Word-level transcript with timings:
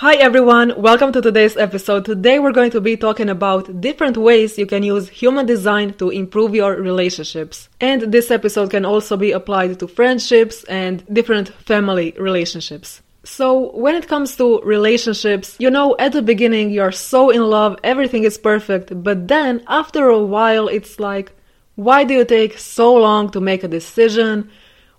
Hi 0.00 0.14
everyone, 0.14 0.80
welcome 0.80 1.12
to 1.12 1.20
today's 1.20 1.58
episode. 1.58 2.06
Today 2.06 2.38
we're 2.38 2.52
going 2.52 2.70
to 2.70 2.80
be 2.80 2.96
talking 2.96 3.28
about 3.28 3.82
different 3.82 4.16
ways 4.16 4.56
you 4.56 4.64
can 4.64 4.82
use 4.82 5.10
human 5.10 5.44
design 5.44 5.92
to 5.98 6.08
improve 6.08 6.54
your 6.54 6.72
relationships. 6.76 7.68
And 7.82 8.10
this 8.10 8.30
episode 8.30 8.70
can 8.70 8.86
also 8.86 9.18
be 9.18 9.32
applied 9.32 9.78
to 9.78 9.86
friendships 9.86 10.64
and 10.64 11.04
different 11.12 11.50
family 11.50 12.14
relationships. 12.18 13.02
So, 13.24 13.76
when 13.76 13.94
it 13.94 14.08
comes 14.08 14.36
to 14.36 14.62
relationships, 14.62 15.56
you 15.58 15.68
know, 15.68 15.94
at 15.98 16.12
the 16.12 16.22
beginning 16.22 16.70
you're 16.70 16.92
so 16.92 17.28
in 17.28 17.42
love, 17.42 17.76
everything 17.84 18.24
is 18.24 18.38
perfect, 18.38 19.02
but 19.02 19.28
then 19.28 19.62
after 19.68 20.08
a 20.08 20.24
while 20.24 20.66
it's 20.68 20.98
like, 20.98 21.30
why 21.74 22.04
do 22.04 22.14
you 22.14 22.24
take 22.24 22.56
so 22.56 22.94
long 22.94 23.28
to 23.32 23.40
make 23.40 23.64
a 23.64 23.68
decision? 23.68 24.50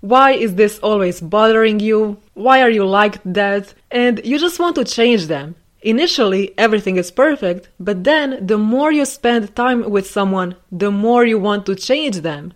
Why 0.01 0.31
is 0.31 0.55
this 0.55 0.79
always 0.79 1.21
bothering 1.21 1.79
you? 1.79 2.17
Why 2.33 2.61
are 2.61 2.69
you 2.69 2.85
like 2.85 3.21
that? 3.23 3.73
And 3.91 4.19
you 4.25 4.39
just 4.39 4.59
want 4.59 4.75
to 4.75 4.83
change 4.83 5.27
them. 5.27 5.55
Initially, 5.83 6.53
everything 6.57 6.97
is 6.97 7.11
perfect, 7.11 7.69
but 7.79 8.03
then 8.03 8.45
the 8.45 8.57
more 8.57 8.91
you 8.91 9.05
spend 9.05 9.55
time 9.55 9.89
with 9.89 10.09
someone, 10.09 10.55
the 10.71 10.91
more 10.91 11.25
you 11.25 11.39
want 11.39 11.65
to 11.67 11.75
change 11.75 12.17
them. 12.21 12.53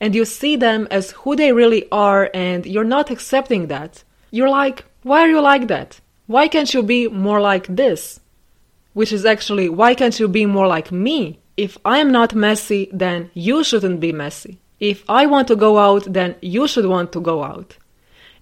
And 0.00 0.14
you 0.14 0.24
see 0.24 0.56
them 0.56 0.88
as 0.90 1.12
who 1.12 1.36
they 1.36 1.52
really 1.52 1.86
are, 1.90 2.30
and 2.34 2.66
you're 2.66 2.84
not 2.84 3.10
accepting 3.10 3.68
that. 3.68 4.02
You're 4.30 4.50
like, 4.50 4.84
why 5.02 5.20
are 5.20 5.28
you 5.28 5.40
like 5.40 5.68
that? 5.68 6.00
Why 6.26 6.48
can't 6.48 6.72
you 6.72 6.82
be 6.82 7.08
more 7.08 7.40
like 7.40 7.66
this? 7.68 8.20
Which 8.92 9.12
is 9.12 9.24
actually, 9.24 9.68
why 9.68 9.94
can't 9.94 10.18
you 10.18 10.28
be 10.28 10.44
more 10.44 10.66
like 10.66 10.90
me? 10.90 11.40
If 11.56 11.78
I 11.84 11.98
am 11.98 12.10
not 12.10 12.34
messy, 12.34 12.90
then 12.92 13.30
you 13.32 13.64
shouldn't 13.64 14.00
be 14.00 14.12
messy. 14.12 14.58
If 14.80 15.04
I 15.08 15.26
want 15.26 15.48
to 15.48 15.56
go 15.56 15.78
out, 15.78 16.04
then 16.12 16.36
you 16.40 16.68
should 16.68 16.86
want 16.86 17.12
to 17.12 17.20
go 17.20 17.42
out. 17.42 17.76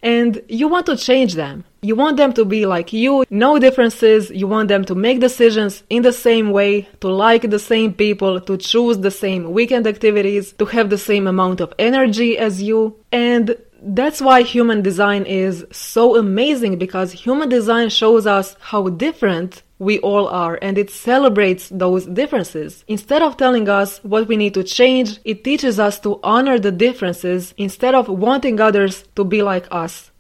And 0.03 0.43
you 0.49 0.69
want 0.69 0.85
to 0.87 0.97
change 0.97 1.35
them. 1.35 1.65
You 1.81 1.97
want 1.97 2.19
them 2.19 2.35
to 2.35 2.45
be 2.45 2.67
like 2.67 2.93
you, 2.93 3.25
no 3.31 3.59
differences. 3.59 4.31
You 4.31 4.47
want 4.47 4.69
them 4.69 4.85
to 4.85 4.95
make 4.95 5.21
decisions 5.21 5.83
in 5.89 6.03
the 6.03 6.13
same 6.13 6.51
way, 6.51 6.89
to 7.01 7.09
like 7.09 7.49
the 7.49 7.59
same 7.59 7.95
people, 7.95 8.41
to 8.43 8.59
choose 8.59 8.99
the 8.99 9.11
same 9.11 9.53
weekend 9.53 9.87
activities, 9.87 10.53
to 10.59 10.67
have 10.67 10.91
the 10.91 10.99
same 10.99 11.27
amount 11.27 11.61
of 11.63 11.73
energy 11.79 12.37
as 12.37 12.63
you. 12.63 12.97
And 13.13 13.57
that's 13.81 14.21
why 14.21 14.43
human 14.43 14.83
design 14.83 15.25
is 15.25 15.65
so 15.71 16.17
amazing 16.17 16.79
because 16.79 17.13
human 17.13 17.49
design 17.49 17.89
shows 17.89 18.27
us 18.27 18.57
how 18.61 18.89
different 18.89 19.63
we 19.85 19.99
all 20.01 20.27
are 20.29 20.59
and 20.63 20.79
it 20.79 20.91
celebrates 20.91 21.69
those 21.69 22.07
differences. 22.07 22.85
Instead 22.89 23.23
of 23.23 23.37
telling 23.37 23.69
us 23.69 23.99
what 24.03 24.27
we 24.27 24.37
need 24.37 24.55
to 24.55 24.65
change, 24.65 25.21
it 25.25 25.45
teaches 25.45 25.79
us 25.79 25.99
to 26.01 26.19
honor 26.23 26.59
the 26.59 26.73
differences 26.73 27.55
instead 27.57 27.95
of 27.95 28.09
wanting 28.09 28.61
others 28.61 29.05
to 29.17 29.25
be 29.25 29.43
like 29.43 29.67
us 29.71 30.11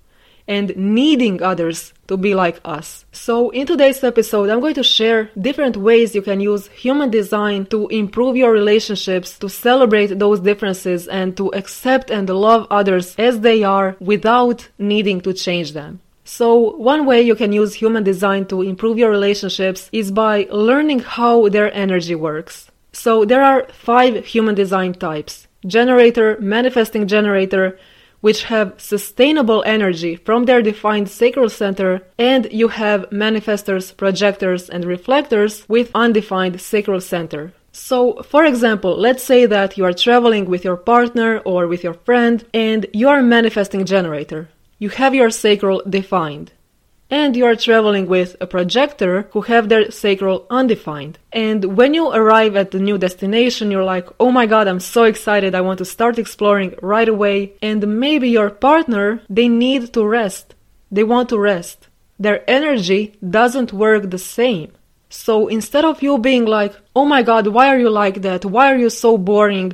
and 0.46 0.76
needing 0.76 1.42
others 1.42 1.94
to 2.06 2.16
be 2.16 2.34
like 2.34 2.60
us. 2.64 3.06
So, 3.12 3.50
in 3.50 3.66
today's 3.66 4.04
episode, 4.04 4.50
I'm 4.50 4.60
going 4.60 4.74
to 4.74 4.82
share 4.82 5.30
different 5.40 5.76
ways 5.76 6.14
you 6.14 6.22
can 6.22 6.40
use 6.40 6.68
human 6.68 7.10
design 7.10 7.66
to 7.66 7.88
improve 7.88 8.36
your 8.36 8.52
relationships, 8.52 9.38
to 9.38 9.48
celebrate 9.48 10.18
those 10.18 10.40
differences, 10.40 11.08
and 11.08 11.36
to 11.38 11.48
accept 11.54 12.10
and 12.10 12.28
love 12.28 12.66
others 12.70 13.14
as 13.16 13.40
they 13.40 13.64
are 13.64 13.96
without 14.00 14.68
needing 14.78 15.20
to 15.22 15.32
change 15.32 15.72
them. 15.72 16.00
So, 16.24 16.74
one 16.76 17.04
way 17.04 17.20
you 17.20 17.34
can 17.34 17.52
use 17.52 17.74
human 17.74 18.02
design 18.02 18.46
to 18.46 18.62
improve 18.62 18.98
your 18.98 19.10
relationships 19.10 19.90
is 19.92 20.10
by 20.10 20.48
learning 20.50 21.00
how 21.00 21.48
their 21.50 21.72
energy 21.74 22.14
works. 22.14 22.70
So, 22.92 23.26
there 23.26 23.42
are 23.42 23.66
five 23.72 24.24
human 24.24 24.54
design 24.54 24.94
types 24.94 25.46
generator, 25.66 26.38
manifesting 26.40 27.06
generator, 27.06 27.78
which 28.20 28.44
have 28.44 28.72
sustainable 28.78 29.62
energy 29.66 30.16
from 30.16 30.44
their 30.44 30.62
defined 30.62 31.10
sacral 31.10 31.50
center, 31.50 32.00
and 32.18 32.50
you 32.50 32.68
have 32.68 33.10
manifestors, 33.10 33.94
projectors, 33.94 34.70
and 34.70 34.86
reflectors 34.86 35.68
with 35.68 35.90
undefined 35.94 36.58
sacral 36.58 37.00
center. 37.02 37.52
So, 37.72 38.22
for 38.22 38.46
example, 38.46 38.96
let's 38.96 39.22
say 39.22 39.44
that 39.46 39.76
you 39.76 39.84
are 39.84 39.92
traveling 39.92 40.46
with 40.46 40.64
your 40.64 40.76
partner 40.76 41.40
or 41.40 41.66
with 41.66 41.84
your 41.84 41.94
friend 41.94 42.42
and 42.54 42.86
you 42.94 43.08
are 43.08 43.22
manifesting 43.22 43.84
generator 43.84 44.48
you 44.84 44.90
have 44.90 45.14
your 45.14 45.30
sacral 45.30 45.82
defined. 45.88 46.52
And 47.08 47.34
you 47.34 47.46
are 47.46 47.56
traveling 47.56 48.06
with 48.06 48.36
a 48.38 48.46
projector 48.54 49.14
who 49.32 49.40
have 49.52 49.68
their 49.68 49.90
sacral 49.90 50.46
undefined. 50.50 51.18
And 51.32 51.60
when 51.78 51.94
you 51.94 52.04
arrive 52.10 52.54
at 52.54 52.70
the 52.70 52.84
new 52.88 52.98
destination, 52.98 53.70
you're 53.70 53.92
like, 53.94 54.08
oh 54.20 54.30
my 54.30 54.44
god, 54.44 54.68
I'm 54.68 54.80
so 54.80 55.04
excited, 55.04 55.54
I 55.54 55.62
want 55.62 55.78
to 55.78 55.92
start 55.96 56.18
exploring 56.18 56.74
right 56.82 57.08
away. 57.08 57.54
And 57.62 57.98
maybe 58.04 58.28
your 58.28 58.50
partner, 58.50 59.22
they 59.38 59.48
need 59.48 59.94
to 59.94 60.02
rest. 60.20 60.54
They 60.96 61.04
want 61.12 61.30
to 61.30 61.38
rest. 61.38 61.78
Their 62.18 62.38
energy 62.58 63.02
doesn't 63.38 63.72
work 63.84 64.02
the 64.10 64.24
same. 64.38 64.70
So 65.08 65.48
instead 65.48 65.86
of 65.86 66.02
you 66.02 66.18
being 66.18 66.44
like, 66.58 66.74
oh 66.94 67.06
my 67.06 67.22
god, 67.22 67.46
why 67.46 67.68
are 67.68 67.78
you 67.84 67.90
like 68.02 68.18
that? 68.20 68.44
Why 68.44 68.70
are 68.70 68.80
you 68.84 68.90
so 68.90 69.16
boring? 69.16 69.70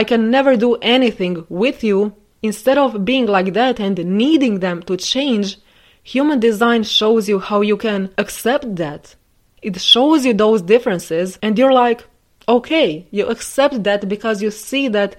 I 0.00 0.02
can 0.04 0.30
never 0.30 0.56
do 0.56 0.76
anything 0.96 1.44
with 1.48 1.84
you, 1.84 2.14
Instead 2.46 2.78
of 2.78 3.04
being 3.04 3.26
like 3.26 3.50
that 3.54 3.80
and 3.80 3.96
needing 4.22 4.60
them 4.60 4.80
to 4.88 4.96
change, 4.96 5.58
human 6.04 6.38
design 6.38 6.82
shows 6.84 7.28
you 7.28 7.38
how 7.40 7.60
you 7.60 7.76
can 7.76 8.08
accept 8.18 8.76
that. 8.76 9.16
It 9.62 9.80
shows 9.80 10.24
you 10.24 10.32
those 10.32 10.62
differences, 10.62 11.28
and 11.42 11.58
you're 11.58 11.72
like, 11.72 12.00
okay, 12.48 13.04
you 13.10 13.26
accept 13.26 13.82
that 13.82 14.08
because 14.08 14.42
you 14.44 14.52
see 14.52 14.86
that 14.88 15.16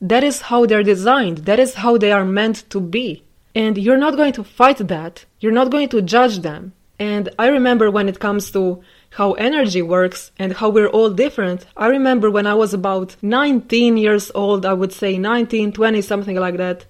that 0.00 0.24
is 0.24 0.40
how 0.48 0.64
they're 0.64 0.90
designed, 0.94 1.38
that 1.48 1.60
is 1.60 1.74
how 1.74 1.98
they 1.98 2.12
are 2.12 2.24
meant 2.24 2.58
to 2.70 2.80
be. 2.80 3.22
And 3.54 3.76
you're 3.76 4.04
not 4.06 4.16
going 4.16 4.32
to 4.38 4.44
fight 4.44 4.78
that, 4.94 5.26
you're 5.40 5.58
not 5.60 5.70
going 5.70 5.90
to 5.90 6.00
judge 6.00 6.38
them. 6.38 6.72
And 6.98 7.28
I 7.38 7.48
remember 7.48 7.90
when 7.90 8.08
it 8.08 8.20
comes 8.20 8.50
to 8.52 8.82
how 9.10 9.32
energy 9.32 9.82
works 9.82 10.30
and 10.38 10.52
how 10.52 10.68
we're 10.68 10.88
all 10.88 11.10
different. 11.10 11.66
I 11.76 11.88
remember 11.88 12.30
when 12.30 12.46
I 12.46 12.54
was 12.54 12.72
about 12.72 13.16
19 13.22 13.96
years 13.96 14.30
old, 14.34 14.64
I 14.64 14.72
would 14.72 14.92
say 14.92 15.18
19, 15.18 15.72
20, 15.72 16.02
something 16.02 16.36
like 16.36 16.56
that. 16.58 16.86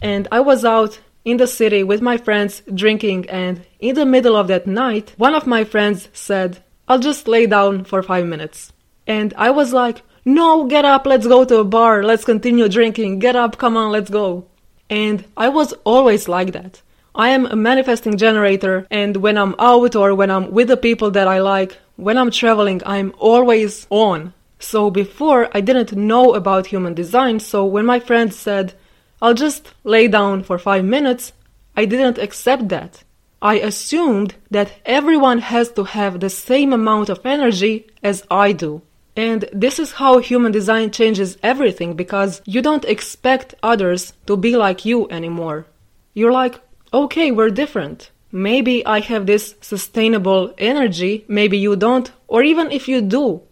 And 0.00 0.28
I 0.30 0.40
was 0.40 0.64
out 0.64 1.00
in 1.24 1.38
the 1.38 1.46
city 1.46 1.82
with 1.82 2.00
my 2.00 2.16
friends 2.16 2.62
drinking, 2.72 3.28
and 3.28 3.66
in 3.80 3.96
the 3.96 4.06
middle 4.06 4.36
of 4.36 4.46
that 4.46 4.66
night, 4.66 5.12
one 5.16 5.34
of 5.34 5.46
my 5.46 5.64
friends 5.64 6.08
said, 6.12 6.62
I'll 6.86 7.00
just 7.00 7.26
lay 7.26 7.46
down 7.46 7.82
for 7.82 8.00
five 8.02 8.26
minutes. 8.26 8.72
And 9.08 9.34
I 9.36 9.50
was 9.50 9.72
like, 9.72 10.02
No, 10.24 10.64
get 10.66 10.84
up, 10.84 11.04
let's 11.04 11.26
go 11.26 11.44
to 11.44 11.58
a 11.58 11.64
bar, 11.64 12.04
let's 12.04 12.24
continue 12.24 12.68
drinking, 12.68 13.18
get 13.18 13.34
up, 13.34 13.58
come 13.58 13.76
on, 13.76 13.90
let's 13.90 14.10
go. 14.10 14.46
And 14.88 15.24
I 15.36 15.48
was 15.48 15.72
always 15.84 16.28
like 16.28 16.52
that. 16.52 16.80
I 17.16 17.30
am 17.30 17.46
a 17.46 17.56
manifesting 17.56 18.18
generator, 18.18 18.86
and 18.90 19.16
when 19.16 19.38
I'm 19.38 19.54
out 19.58 19.96
or 19.96 20.14
when 20.14 20.30
I'm 20.30 20.50
with 20.50 20.68
the 20.68 20.76
people 20.76 21.10
that 21.12 21.26
I 21.26 21.40
like, 21.40 21.78
when 21.96 22.18
I'm 22.18 22.30
traveling, 22.30 22.82
I'm 22.84 23.14
always 23.16 23.86
on. 23.88 24.34
So 24.58 24.90
before, 24.90 25.48
I 25.52 25.62
didn't 25.62 25.92
know 25.92 26.34
about 26.34 26.66
human 26.66 26.92
design, 26.92 27.40
so 27.40 27.64
when 27.64 27.86
my 27.86 28.00
friend 28.00 28.34
said, 28.34 28.74
I'll 29.22 29.32
just 29.32 29.72
lay 29.82 30.08
down 30.08 30.42
for 30.42 30.58
five 30.58 30.84
minutes, 30.84 31.32
I 31.74 31.86
didn't 31.86 32.18
accept 32.18 32.68
that. 32.68 33.02
I 33.40 33.60
assumed 33.60 34.34
that 34.50 34.72
everyone 34.84 35.38
has 35.38 35.72
to 35.72 35.84
have 35.84 36.20
the 36.20 36.28
same 36.28 36.74
amount 36.74 37.08
of 37.08 37.24
energy 37.24 37.86
as 38.02 38.24
I 38.30 38.52
do. 38.52 38.82
And 39.16 39.48
this 39.54 39.78
is 39.78 39.92
how 39.92 40.18
human 40.18 40.52
design 40.52 40.90
changes 40.90 41.38
everything 41.42 41.94
because 41.94 42.42
you 42.44 42.60
don't 42.60 42.84
expect 42.84 43.54
others 43.62 44.12
to 44.26 44.36
be 44.36 44.54
like 44.54 44.84
you 44.84 45.08
anymore. 45.08 45.64
You're 46.12 46.32
like, 46.32 46.60
okay, 47.04 47.30
we're 47.30 47.50
different. 47.50 48.10
Maybe 48.32 48.84
I 48.86 49.00
have 49.00 49.26
this 49.26 49.54
sustainable 49.60 50.54
energy, 50.58 51.24
maybe 51.28 51.58
you 51.58 51.76
don't, 51.76 52.10
or 52.26 52.42
even 52.42 52.70
if 52.70 52.88
you 52.88 53.00
do, 53.00 53.42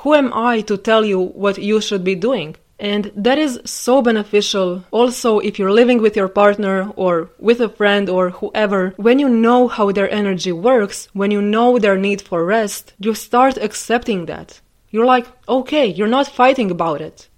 who 0.00 0.14
am 0.14 0.32
I 0.34 0.60
to 0.62 0.76
tell 0.76 1.04
you 1.04 1.20
what 1.20 1.58
you 1.58 1.80
should 1.80 2.04
be 2.04 2.14
doing? 2.14 2.56
And 2.78 3.12
that 3.14 3.38
is 3.38 3.60
so 3.64 4.00
beneficial 4.00 4.84
also 4.90 5.38
if 5.38 5.58
you're 5.58 5.78
living 5.80 6.00
with 6.00 6.16
your 6.16 6.28
partner 6.28 6.90
or 6.96 7.30
with 7.38 7.60
a 7.60 7.68
friend 7.68 8.08
or 8.08 8.30
whoever. 8.30 8.94
When 8.96 9.18
you 9.18 9.28
know 9.28 9.68
how 9.68 9.92
their 9.92 10.10
energy 10.10 10.52
works, 10.52 11.08
when 11.12 11.30
you 11.30 11.42
know 11.42 11.78
their 11.78 11.98
need 11.98 12.22
for 12.22 12.44
rest, 12.44 12.94
you 12.98 13.14
start 13.14 13.58
accepting 13.58 14.26
that. 14.26 14.60
You're 14.90 15.12
like, 15.14 15.26
okay, 15.46 15.86
you're 15.86 16.16
not 16.16 16.36
fighting 16.40 16.70
about 16.70 17.00
it. 17.02 17.28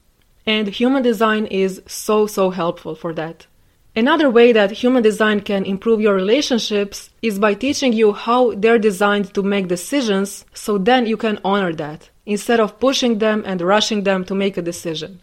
And 0.47 0.69
human 0.69 1.03
design 1.03 1.47
is 1.47 1.83
so, 1.87 2.27
so 2.27 2.51
helpful 2.51 2.95
for 2.95 3.13
that. 3.15 3.47
Another 3.95 4.31
way 4.31 4.53
that 4.53 4.71
human 4.71 5.03
design 5.03 5.41
can 5.41 5.65
improve 5.65 6.01
your 6.01 6.15
relationships 6.15 7.11
is 7.21 7.39
by 7.39 7.55
teaching 7.55 7.93
you 7.93 8.13
how 8.13 8.53
they're 8.55 8.79
designed 8.79 9.35
to 9.35 9.43
make 9.43 9.69
decisions 9.69 10.45
so 10.55 10.79
then 10.79 11.07
you 11.07 11.17
can 11.17 11.39
honor 11.45 11.75
that. 11.75 12.09
instead 12.27 12.61
of 12.61 12.79
pushing 12.79 13.19
them 13.19 13.43
and 13.47 13.61
rushing 13.61 14.05
them 14.05 14.25
to 14.25 14.35
make 14.35 14.57
a 14.57 14.63
decision. 14.63 15.21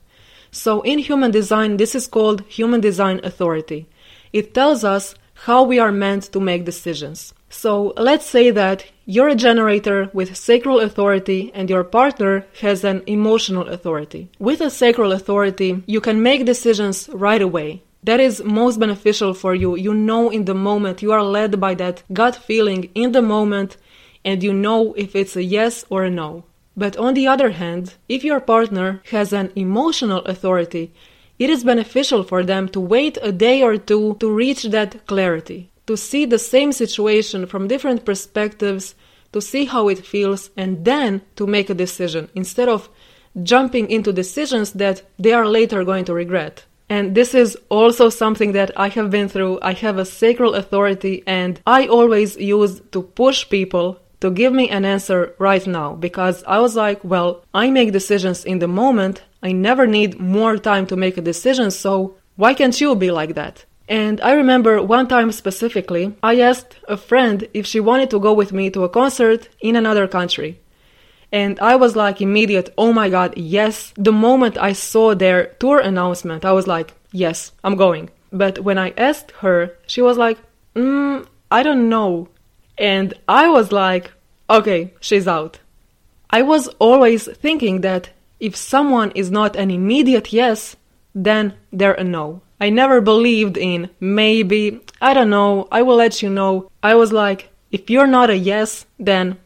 So 0.52 0.82
in 0.82 1.00
human 1.00 1.32
design, 1.32 1.78
this 1.78 1.96
is 1.96 2.08
called 2.08 2.42
human 2.48 2.82
design 2.82 3.22
authority. 3.24 3.88
It 4.34 4.54
tells 4.54 4.84
us 4.84 5.16
how 5.46 5.64
we 5.64 5.80
are 5.80 5.92
meant 5.92 6.24
to 6.34 6.40
make 6.40 6.66
decisions. 6.66 7.34
So 7.50 7.94
let's 7.98 8.26
say 8.26 8.52
that 8.52 8.86
you're 9.06 9.30
a 9.30 9.36
generator 9.36 10.10
with 10.14 10.36
sacral 10.36 10.80
authority 10.80 11.52
and 11.54 11.70
your 11.70 11.84
partner 11.84 12.46
has 12.62 12.84
an 12.84 13.04
emotional 13.08 13.68
authority. 13.70 14.30
With 14.38 14.62
a 14.62 14.70
sacral 14.70 15.14
authority, 15.14 15.82
you 15.88 16.02
can 16.02 16.22
make 16.22 16.46
decisions 16.46 17.10
right 17.12 17.42
away. 17.42 17.84
That 18.04 18.20
is 18.20 18.44
most 18.44 18.80
beneficial 18.80 19.34
for 19.34 19.54
you. 19.54 19.76
You 19.76 19.94
know 19.94 20.30
in 20.30 20.46
the 20.46 20.54
moment, 20.54 21.02
you 21.02 21.12
are 21.12 21.24
led 21.24 21.60
by 21.60 21.76
that 21.76 22.04
gut 22.14 22.36
feeling 22.36 22.90
in 22.96 23.12
the 23.12 23.22
moment, 23.22 23.78
and 24.24 24.42
you 24.42 24.54
know 24.54 24.94
if 24.94 25.16
it's 25.16 25.36
a 25.36 25.44
yes 25.44 25.86
or 25.90 26.04
a 26.04 26.10
no. 26.10 26.44
But 26.78 26.96
on 26.96 27.14
the 27.14 27.28
other 27.28 27.52
hand, 27.52 27.96
if 28.08 28.24
your 28.24 28.40
partner 28.40 29.02
has 29.12 29.34
an 29.34 29.52
emotional 29.56 30.20
authority, 30.20 30.94
it 31.38 31.50
is 31.50 31.64
beneficial 31.64 32.24
for 32.24 32.44
them 32.44 32.70
to 32.70 32.80
wait 32.80 33.18
a 33.22 33.34
day 33.34 33.62
or 33.62 33.78
two 33.78 34.16
to 34.22 34.32
reach 34.32 34.64
that 34.64 35.06
clarity, 35.06 35.70
to 35.88 35.98
see 35.98 36.26
the 36.26 36.40
same 36.40 36.72
situation 36.72 37.46
from 37.46 37.68
different 37.68 38.06
perspectives, 38.06 38.96
to 39.34 39.42
see 39.42 39.66
how 39.66 39.90
it 39.90 40.06
feels, 40.06 40.52
and 40.56 40.86
then 40.86 41.22
to 41.36 41.46
make 41.46 41.70
a 41.70 41.74
decision 41.74 42.30
instead 42.34 42.70
of 42.70 42.90
jumping 43.44 43.90
into 43.92 44.14
decisions 44.14 44.72
that 44.74 45.02
they 45.18 45.34
are 45.34 45.48
later 45.48 45.84
going 45.84 46.06
to 46.06 46.14
regret. 46.14 46.66
And 46.90 47.14
this 47.14 47.36
is 47.36 47.56
also 47.70 48.10
something 48.10 48.54
that 48.54 48.72
I 48.76 48.90
have 48.90 49.12
been 49.12 49.30
through. 49.30 49.60
I 49.62 49.74
have 49.74 49.98
a 49.98 50.06
sacral 50.06 50.56
authority, 50.56 51.24
and 51.28 51.62
I 51.68 51.88
always 51.88 52.36
use 52.38 52.82
to 52.92 53.04
push 53.04 53.48
people 53.48 54.00
to 54.20 54.32
give 54.32 54.52
me 54.52 54.70
an 54.70 54.86
answer 54.86 55.34
right 55.40 55.66
now 55.66 55.94
because 55.94 56.44
I 56.46 56.60
was 56.60 56.76
like, 56.76 57.04
well, 57.04 57.46
I 57.54 57.72
make 57.72 57.92
decisions 57.92 58.44
in 58.44 58.60
the 58.60 58.68
moment. 58.68 59.24
I 59.42 59.52
never 59.54 59.88
need 59.88 60.20
more 60.20 60.58
time 60.58 60.88
to 60.88 60.98
make 60.98 61.18
a 61.18 61.22
decision, 61.22 61.72
so 61.72 62.16
why 62.36 62.54
can't 62.54 62.80
you 62.82 62.96
be 62.96 63.12
like 63.12 63.36
that? 63.36 63.66
And 63.88 64.22
I 64.22 64.34
remember 64.34 64.84
one 64.84 65.08
time 65.08 65.32
specifically, 65.32 66.16
I 66.22 66.42
asked 66.42 66.78
a 66.88 66.98
friend 66.98 67.48
if 67.54 67.66
she 67.66 67.80
wanted 67.80 68.10
to 68.12 68.20
go 68.20 68.34
with 68.34 68.54
me 68.54 68.70
to 68.72 68.84
a 68.84 68.90
concert 68.90 69.50
in 69.62 69.76
another 69.76 70.08
country. 70.08 70.60
And 71.32 71.60
I 71.60 71.76
was 71.76 71.96
like 71.96 72.22
immediate, 72.22 72.74
oh 72.78 72.92
my 72.92 73.10
god, 73.10 73.38
yes. 73.38 73.94
The 73.96 74.12
moment 74.12 74.58
I 74.58 74.74
saw 74.74 75.14
their 75.14 75.48
tour 75.60 75.80
announcement, 75.80 76.46
I 76.46 76.54
was 76.54 76.68
like, 76.68 76.94
yes, 77.12 77.52
I'm 77.64 77.76
going. 77.76 78.10
But 78.32 78.60
when 78.60 78.78
I 78.78 78.94
asked 78.98 79.32
her, 79.40 79.78
she 79.88 80.02
was 80.02 80.18
like, 80.18 80.38
mm, 80.76 81.26
I 81.52 81.64
don't 81.64 81.90
know. 81.90 82.30
And 82.78 83.14
I 83.28 83.50
was 83.50 83.72
like, 83.72 84.12
okay, 84.50 84.94
she's 85.00 85.28
out. 85.28 85.60
I 86.30 86.42
was 86.44 86.68
always 86.80 87.26
thinking 87.26 87.82
that 87.82 88.10
if 88.40 88.56
someone 88.56 89.12
is 89.12 89.32
not 89.32 89.56
an 89.56 89.72
immediate 89.72 90.32
yes, 90.32 90.76
then 91.14 91.54
they're 91.72 91.94
a 91.94 92.04
no. 92.04 92.42
I 92.62 92.70
never 92.70 93.02
believed 93.02 93.58
in 93.58 93.90
maybe, 94.00 94.82
I 95.02 95.14
don't 95.14 95.30
know, 95.30 95.68
I 95.72 95.82
will 95.82 95.96
let 95.96 96.22
you 96.22 96.30
know. 96.30 96.70
I 96.84 96.96
was 96.96 97.12
like, 97.12 97.50
if 97.72 97.90
you're 97.90 98.08
not 98.08 98.30
a 98.30 98.38
yes, 98.38 98.86
then 99.00 99.38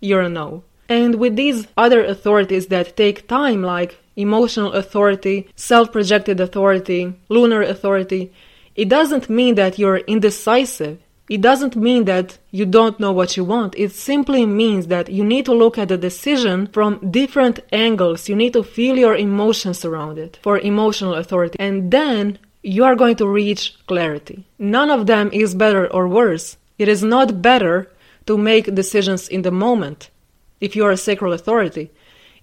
you're 0.00 0.22
a 0.22 0.28
no. 0.28 0.64
And 0.88 1.16
with 1.16 1.36
these 1.36 1.66
other 1.76 2.04
authorities 2.04 2.66
that 2.68 2.96
take 2.96 3.28
time, 3.28 3.62
like 3.62 3.98
emotional 4.16 4.72
authority, 4.72 5.48
self 5.56 5.92
projected 5.92 6.40
authority, 6.40 7.14
lunar 7.28 7.62
authority, 7.62 8.32
it 8.74 8.88
doesn't 8.88 9.28
mean 9.28 9.54
that 9.56 9.78
you're 9.78 9.98
indecisive. 9.98 10.98
It 11.28 11.40
doesn't 11.40 11.74
mean 11.74 12.04
that 12.04 12.38
you 12.52 12.66
don't 12.66 13.00
know 13.00 13.10
what 13.10 13.36
you 13.36 13.42
want. 13.42 13.74
It 13.76 13.90
simply 13.90 14.46
means 14.46 14.86
that 14.86 15.08
you 15.08 15.24
need 15.24 15.44
to 15.46 15.54
look 15.54 15.76
at 15.76 15.88
the 15.88 15.98
decision 15.98 16.68
from 16.68 17.10
different 17.10 17.58
angles. 17.72 18.28
You 18.28 18.36
need 18.36 18.52
to 18.52 18.62
feel 18.62 18.96
your 18.96 19.16
emotions 19.16 19.84
around 19.84 20.18
it 20.18 20.38
for 20.42 20.58
emotional 20.58 21.14
authority. 21.14 21.56
And 21.58 21.90
then 21.90 22.38
you 22.62 22.84
are 22.84 22.94
going 22.94 23.16
to 23.16 23.26
reach 23.26 23.74
clarity. 23.86 24.44
None 24.58 24.90
of 24.90 25.06
them 25.06 25.30
is 25.32 25.54
better 25.54 25.92
or 25.92 26.06
worse. 26.06 26.56
It 26.78 26.86
is 26.88 27.02
not 27.02 27.42
better 27.42 27.90
to 28.26 28.38
make 28.38 28.74
decisions 28.74 29.28
in 29.28 29.42
the 29.42 29.50
moment 29.50 30.10
if 30.60 30.76
you 30.76 30.84
are 30.84 30.90
a 30.90 30.96
sacral 30.96 31.32
authority. 31.32 31.90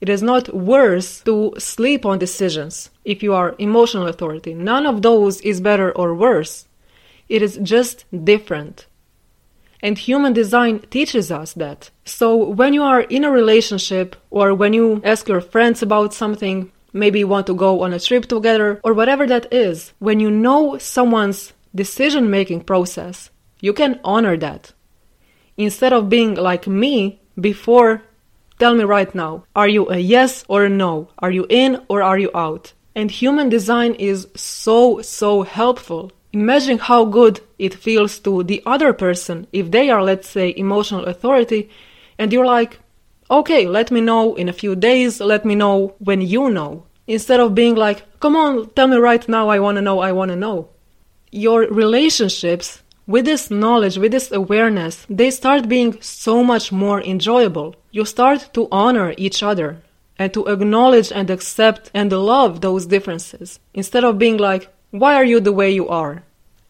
It 0.01 0.09
is 0.09 0.21
not 0.21 0.53
worse 0.53 1.21
to 1.21 1.53
sleep 1.57 2.05
on 2.05 2.19
decisions 2.19 2.89
if 3.05 3.23
you 3.23 3.33
are 3.33 3.55
emotional 3.57 4.07
authority. 4.07 4.53
None 4.53 4.85
of 4.85 5.01
those 5.01 5.39
is 5.41 5.61
better 5.61 5.91
or 5.91 6.13
worse. 6.13 6.67
It 7.29 7.41
is 7.41 7.57
just 7.63 8.05
different. 8.25 8.85
And 9.81 9.97
human 9.97 10.33
design 10.33 10.79
teaches 10.89 11.31
us 11.31 11.53
that. 11.53 11.89
So 12.05 12.35
when 12.35 12.73
you 12.73 12.83
are 12.83 13.01
in 13.01 13.23
a 13.23 13.31
relationship 13.31 14.15
or 14.29 14.53
when 14.53 14.73
you 14.73 15.01
ask 15.03 15.27
your 15.27 15.41
friends 15.41 15.81
about 15.81 16.13
something, 16.13 16.71
maybe 16.91 17.19
you 17.19 17.27
want 17.27 17.47
to 17.47 17.55
go 17.55 17.81
on 17.81 17.93
a 17.93 17.99
trip 17.99 18.25
together 18.25 18.79
or 18.83 18.93
whatever 18.93 19.25
that 19.27 19.51
is, 19.53 19.93
when 19.99 20.19
you 20.19 20.29
know 20.29 20.77
someone's 20.77 21.53
decision 21.73 22.29
making 22.29 22.61
process, 22.61 23.29
you 23.61 23.73
can 23.73 23.99
honor 24.03 24.37
that. 24.37 24.73
Instead 25.57 25.93
of 25.93 26.09
being 26.09 26.35
like 26.35 26.67
me 26.67 27.21
before, 27.39 28.01
tell 28.59 28.75
me 28.75 28.83
right 28.83 29.13
now, 29.13 29.45
are 29.55 29.67
you 29.67 29.89
a 29.89 29.97
yes 29.97 30.45
or 30.47 30.65
a 30.65 30.69
no? 30.69 31.09
Are 31.19 31.31
you 31.31 31.45
in 31.49 31.81
or 31.87 32.01
are 32.01 32.17
you 32.17 32.31
out? 32.35 32.73
And 32.95 33.09
human 33.09 33.49
design 33.49 33.95
is 33.95 34.27
so, 34.35 35.01
so 35.01 35.41
helpful 35.43 36.11
Imagine 36.33 36.79
how 36.79 37.05
good 37.05 37.41
it 37.59 37.75
feels 37.75 38.17
to 38.21 38.41
the 38.41 38.63
other 38.65 38.91
person 38.91 39.45
if 39.53 39.69
they 39.69 39.91
are, 39.91 40.01
let's 40.01 40.27
say, 40.27 40.51
emotional 40.57 41.05
authority, 41.05 41.69
and 42.17 42.33
you're 42.33 42.45
like, 42.45 42.79
okay, 43.29 43.67
let 43.67 43.91
me 43.91 44.01
know 44.01 44.33
in 44.33 44.49
a 44.49 44.53
few 44.53 44.75
days, 44.75 45.21
let 45.21 45.45
me 45.45 45.53
know 45.53 45.93
when 45.99 46.21
you 46.21 46.49
know. 46.49 46.87
Instead 47.05 47.39
of 47.39 47.53
being 47.53 47.75
like, 47.75 48.19
come 48.19 48.35
on, 48.35 48.67
tell 48.71 48.87
me 48.87 48.97
right 48.97 49.29
now, 49.29 49.47
I 49.49 49.59
wanna 49.59 49.81
know, 49.81 49.99
I 49.99 50.11
wanna 50.11 50.35
know. 50.35 50.69
Your 51.31 51.67
relationships, 51.67 52.81
with 53.05 53.25
this 53.25 53.51
knowledge, 53.51 53.97
with 53.97 54.11
this 54.11 54.31
awareness, 54.31 55.05
they 55.09 55.31
start 55.31 55.67
being 55.67 56.01
so 56.01 56.43
much 56.43 56.71
more 56.71 57.01
enjoyable. 57.01 57.75
You 57.91 58.05
start 58.05 58.49
to 58.53 58.67
honor 58.71 59.13
each 59.17 59.43
other 59.43 59.81
and 60.17 60.33
to 60.33 60.45
acknowledge 60.45 61.11
and 61.11 61.29
accept 61.29 61.91
and 61.93 62.11
love 62.11 62.61
those 62.61 62.85
differences. 62.85 63.59
Instead 63.73 64.03
of 64.03 64.17
being 64.17 64.37
like, 64.37 64.73
why 64.91 65.15
are 65.15 65.25
you 65.25 65.39
the 65.39 65.51
way 65.51 65.71
you 65.71 65.89
are? 65.89 66.23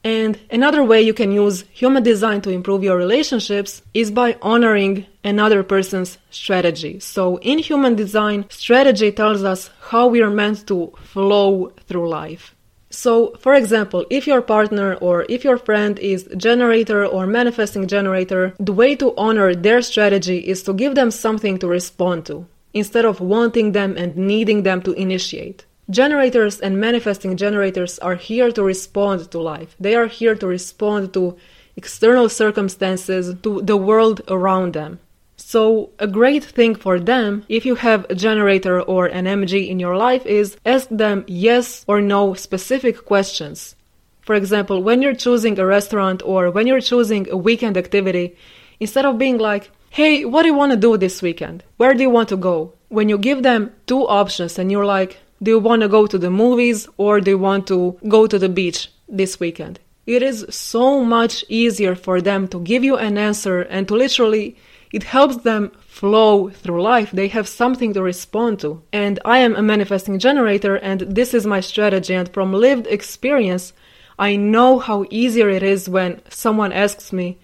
And 0.05 0.37
another 0.51 0.83
way 0.83 1.01
you 1.01 1.13
can 1.13 1.31
use 1.31 1.63
human 1.71 2.03
design 2.03 2.41
to 2.41 2.49
improve 2.49 2.83
your 2.83 2.97
relationships 2.97 3.81
is 3.93 4.11
by 4.11 4.37
honoring 4.41 5.05
another 5.23 5.63
person's 5.63 6.17
strategy. 6.29 6.99
So 6.99 7.37
in 7.37 7.59
human 7.59 7.95
design, 7.95 8.45
strategy 8.49 9.11
tells 9.13 9.43
us 9.43 9.69
how 9.89 10.07
we 10.07 10.21
are 10.21 10.29
meant 10.29 10.67
to 10.67 10.93
flow 10.97 11.71
through 11.87 12.09
life. 12.09 12.53
So, 12.93 13.33
for 13.39 13.55
example, 13.55 14.05
if 14.11 14.27
your 14.27 14.43
partner 14.43 14.93
or 15.01 15.25
if 15.27 15.43
your 15.43 15.57
friend 15.57 15.97
is 15.97 16.29
generator 16.37 17.03
or 17.03 17.25
manifesting 17.25 17.87
generator, 17.87 18.53
the 18.59 18.71
way 18.71 18.95
to 18.97 19.15
honor 19.17 19.55
their 19.55 19.81
strategy 19.81 20.37
is 20.37 20.61
to 20.63 20.73
give 20.73 20.93
them 20.93 21.09
something 21.09 21.57
to 21.57 21.67
respond 21.67 22.27
to 22.27 22.45
instead 22.71 23.03
of 23.03 23.19
wanting 23.19 23.71
them 23.71 23.97
and 23.97 24.15
needing 24.15 24.61
them 24.61 24.79
to 24.83 24.93
initiate. 24.93 25.65
Generators 25.89 26.59
and 26.59 26.79
manifesting 26.79 27.35
generators 27.35 27.97
are 27.99 28.15
here 28.15 28.51
to 28.51 28.63
respond 28.63 29.31
to 29.31 29.39
life. 29.39 29.75
They 29.79 29.95
are 29.95 30.07
here 30.07 30.35
to 30.35 30.45
respond 30.45 31.13
to 31.15 31.35
external 31.75 32.29
circumstances, 32.29 33.33
to 33.41 33.61
the 33.63 33.75
world 33.75 34.21
around 34.27 34.73
them. 34.73 34.99
So, 35.35 35.89
a 35.99 36.07
great 36.07 36.43
thing 36.43 36.75
for 36.75 36.99
them, 36.99 37.43
if 37.49 37.65
you 37.65 37.75
have 37.75 38.05
a 38.09 38.15
generator 38.15 38.81
or 38.81 39.07
an 39.07 39.25
MG 39.25 39.67
in 39.67 39.79
your 39.79 39.97
life, 39.97 40.25
is 40.25 40.57
ask 40.65 40.87
them 40.89 41.25
yes 41.27 41.83
or 41.87 42.01
no 42.01 42.33
specific 42.33 43.05
questions. 43.05 43.75
For 44.21 44.35
example, 44.35 44.81
when 44.81 45.01
you're 45.01 45.15
choosing 45.15 45.59
a 45.59 45.65
restaurant 45.65 46.21
or 46.23 46.49
when 46.49 46.65
you're 46.67 46.81
choosing 46.81 47.29
a 47.29 47.37
weekend 47.37 47.77
activity, 47.77 48.37
instead 48.79 49.05
of 49.05 49.17
being 49.17 49.37
like, 49.37 49.69
hey, 49.89 50.25
what 50.25 50.43
do 50.43 50.47
you 50.47 50.55
want 50.55 50.71
to 50.71 50.77
do 50.77 50.97
this 50.97 51.21
weekend? 51.21 51.63
Where 51.77 51.93
do 51.93 52.01
you 52.01 52.09
want 52.09 52.29
to 52.29 52.37
go? 52.37 52.73
When 52.89 53.09
you 53.09 53.17
give 53.17 53.43
them 53.43 53.71
two 53.85 54.07
options 54.07 54.57
and 54.57 54.71
you're 54.71 54.85
like, 54.85 55.17
do 55.41 55.51
you 55.51 55.59
want 55.59 55.81
to 55.81 55.89
go 55.89 56.07
to 56.07 56.17
the 56.17 56.31
movies 56.31 56.87
or 56.97 57.19
do 57.19 57.31
you 57.31 57.37
want 57.37 57.67
to 57.67 57.97
go 58.07 58.25
to 58.27 58.39
the 58.39 58.49
beach 58.49 58.89
this 59.09 59.39
weekend? 59.39 59.79
It 60.05 60.23
is 60.23 60.45
so 60.49 61.03
much 61.03 61.45
easier 61.47 61.95
for 61.95 62.21
them 62.21 62.47
to 62.49 62.59
give 62.59 62.83
you 62.83 62.97
an 62.97 63.17
answer 63.17 63.61
and 63.61 63.87
to 63.87 63.95
literally, 63.95 64.57
it 64.93 65.01
helps 65.01 65.37
them 65.37 65.71
flow 65.79 66.49
through 66.49 66.83
life. 66.83 67.09
They 67.11 67.27
have 67.29 67.47
something 67.47 67.93
to 67.93 68.03
respond 68.03 68.59
to. 68.59 68.83
And 68.93 69.19
I 69.25 69.39
am 69.39 69.55
a 69.55 69.63
manifesting 69.63 70.19
generator, 70.19 70.75
and 70.75 71.01
this 71.01 71.33
is 71.33 71.47
my 71.47 71.61
strategy. 71.61 72.13
And 72.13 72.31
from 72.31 72.53
lived 72.53 72.85
experience, 72.85 73.73
I 74.19 74.35
know 74.35 74.77
how 74.77 75.05
easier 75.09 75.49
it 75.49 75.63
is 75.63 75.89
when 75.89 76.21
someone 76.29 76.71
asks 76.71 77.11
me, 77.11 77.39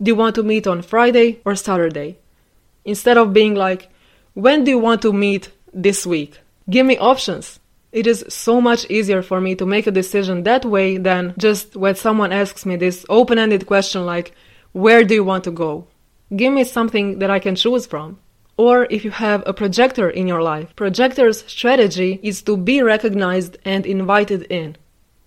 Do 0.00 0.10
you 0.10 0.14
want 0.14 0.34
to 0.34 0.42
meet 0.42 0.66
on 0.66 0.82
Friday 0.82 1.40
or 1.46 1.56
Saturday? 1.56 2.18
Instead 2.84 3.16
of 3.16 3.32
being 3.32 3.54
like, 3.54 3.88
When 4.34 4.64
do 4.64 4.70
you 4.70 4.78
want 4.78 5.00
to 5.02 5.12
meet 5.12 5.50
this 5.72 6.06
week? 6.06 6.38
Give 6.68 6.84
me 6.84 6.98
options. 6.98 7.60
It 7.92 8.06
is 8.06 8.26
so 8.28 8.60
much 8.60 8.88
easier 8.90 9.22
for 9.22 9.40
me 9.40 9.54
to 9.54 9.64
make 9.64 9.86
a 9.86 9.90
decision 9.90 10.42
that 10.42 10.66
way 10.66 10.98
than 10.98 11.34
just 11.38 11.76
when 11.76 11.94
someone 11.94 12.30
asks 12.30 12.66
me 12.66 12.76
this 12.76 13.06
open 13.08 13.38
ended 13.38 13.66
question 13.66 14.04
like, 14.04 14.34
Where 14.72 15.02
do 15.02 15.14
you 15.14 15.24
want 15.24 15.44
to 15.44 15.50
go? 15.50 15.86
Give 16.34 16.52
me 16.52 16.64
something 16.64 17.18
that 17.18 17.30
I 17.30 17.38
can 17.38 17.56
choose 17.56 17.86
from. 17.86 18.18
or 18.60 18.86
if 18.90 19.06
you 19.06 19.10
have 19.10 19.42
a 19.46 19.54
projector 19.54 20.10
in 20.10 20.26
your 20.26 20.42
life. 20.42 20.76
Projector's 20.76 21.38
strategy 21.46 22.20
is 22.22 22.42
to 22.42 22.58
be 22.58 22.82
recognized 22.82 23.56
and 23.64 23.86
invited 23.86 24.42
in. 24.50 24.76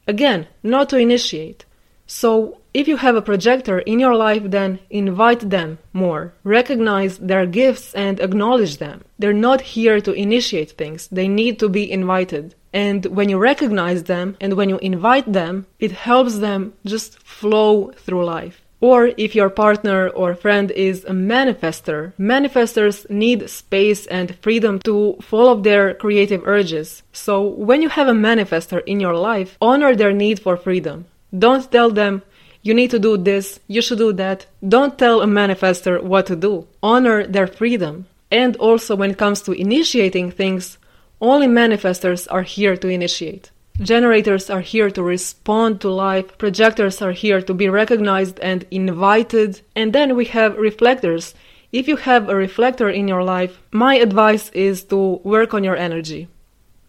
Again, 0.07 0.45
not 0.61 0.89
to 0.89 0.97
initiate. 0.97 1.65
So, 2.05 2.59
if 2.75 2.87
you 2.87 2.97
have 2.97 3.15
a 3.15 3.27
projector 3.31 3.79
in 3.79 3.99
your 3.99 4.15
life, 4.15 4.43
then 4.45 4.79
invite 4.91 5.49
them 5.49 5.79
more. 5.93 6.33
Recognize 6.43 7.17
their 7.17 7.47
gifts 7.47 7.93
and 7.95 8.19
acknowledge 8.19 8.77
them. 8.77 9.03
They're 9.17 9.41
not 9.49 9.61
here 9.61 9.99
to 10.01 10.11
initiate 10.13 10.71
things, 10.71 11.07
they 11.07 11.27
need 11.27 11.57
to 11.59 11.69
be 11.69 11.91
invited. 11.91 12.53
And 12.71 13.05
when 13.05 13.29
you 13.29 13.37
recognize 13.37 14.03
them 14.03 14.35
and 14.41 14.53
when 14.53 14.69
you 14.69 14.77
invite 14.77 15.31
them, 15.31 15.65
it 15.79 15.91
helps 15.91 16.37
them 16.37 16.73
just 16.85 17.19
flow 17.19 17.91
through 18.03 18.25
life. 18.25 18.62
Or 18.83 19.13
if 19.15 19.33
your 19.33 19.49
partner 19.49 20.09
or 20.09 20.35
friend 20.35 20.69
is 20.71 21.05
a 21.05 21.11
manifestor, 21.11 22.11
manifestors 22.19 23.09
need 23.09 23.49
space 23.49 24.05
and 24.07 24.35
freedom 24.41 24.79
to 24.79 25.15
follow 25.21 25.55
their 25.55 25.93
creative 25.93 26.45
urges. 26.45 27.01
So 27.13 27.41
when 27.43 27.81
you 27.81 27.87
have 27.87 28.09
a 28.09 28.19
manifestor 28.29 28.83
in 28.85 28.99
your 28.99 29.15
life, 29.15 29.57
honor 29.61 29.95
their 29.95 30.11
need 30.11 30.41
for 30.41 30.57
freedom. 30.57 31.05
Don't 31.31 31.71
tell 31.71 31.91
them, 31.91 32.23
you 32.61 32.73
need 32.73 32.91
to 32.91 32.99
do 32.99 33.15
this, 33.15 33.61
you 33.69 33.81
should 33.81 33.99
do 33.99 34.11
that. 34.11 34.47
Don't 34.67 34.99
tell 34.99 35.21
a 35.21 35.27
manifestor 35.27 36.03
what 36.03 36.25
to 36.25 36.35
do. 36.35 36.67
Honor 36.83 37.25
their 37.25 37.47
freedom. 37.47 38.05
And 38.29 38.57
also, 38.57 38.97
when 38.97 39.11
it 39.11 39.17
comes 39.17 39.41
to 39.43 39.53
initiating 39.53 40.31
things, 40.31 40.77
only 41.21 41.47
manifestors 41.47 42.27
are 42.29 42.43
here 42.43 42.75
to 42.75 42.89
initiate. 42.89 43.49
Generators 43.81 44.51
are 44.51 44.61
here 44.61 44.91
to 44.91 45.01
respond 45.01 45.81
to 45.81 45.89
life, 45.89 46.37
projectors 46.37 47.01
are 47.01 47.11
here 47.11 47.41
to 47.41 47.55
be 47.55 47.67
recognized 47.67 48.39
and 48.39 48.67
invited, 48.69 49.61
and 49.75 49.93
then 49.93 50.15
we 50.15 50.25
have 50.25 50.55
reflectors. 50.57 51.33
If 51.71 51.87
you 51.87 51.95
have 51.95 52.29
a 52.29 52.35
reflector 52.35 52.87
in 52.87 53.07
your 53.07 53.23
life, 53.23 53.59
my 53.71 53.95
advice 53.95 54.49
is 54.49 54.83
to 54.85 55.19
work 55.23 55.55
on 55.55 55.63
your 55.63 55.75
energy. 55.75 56.27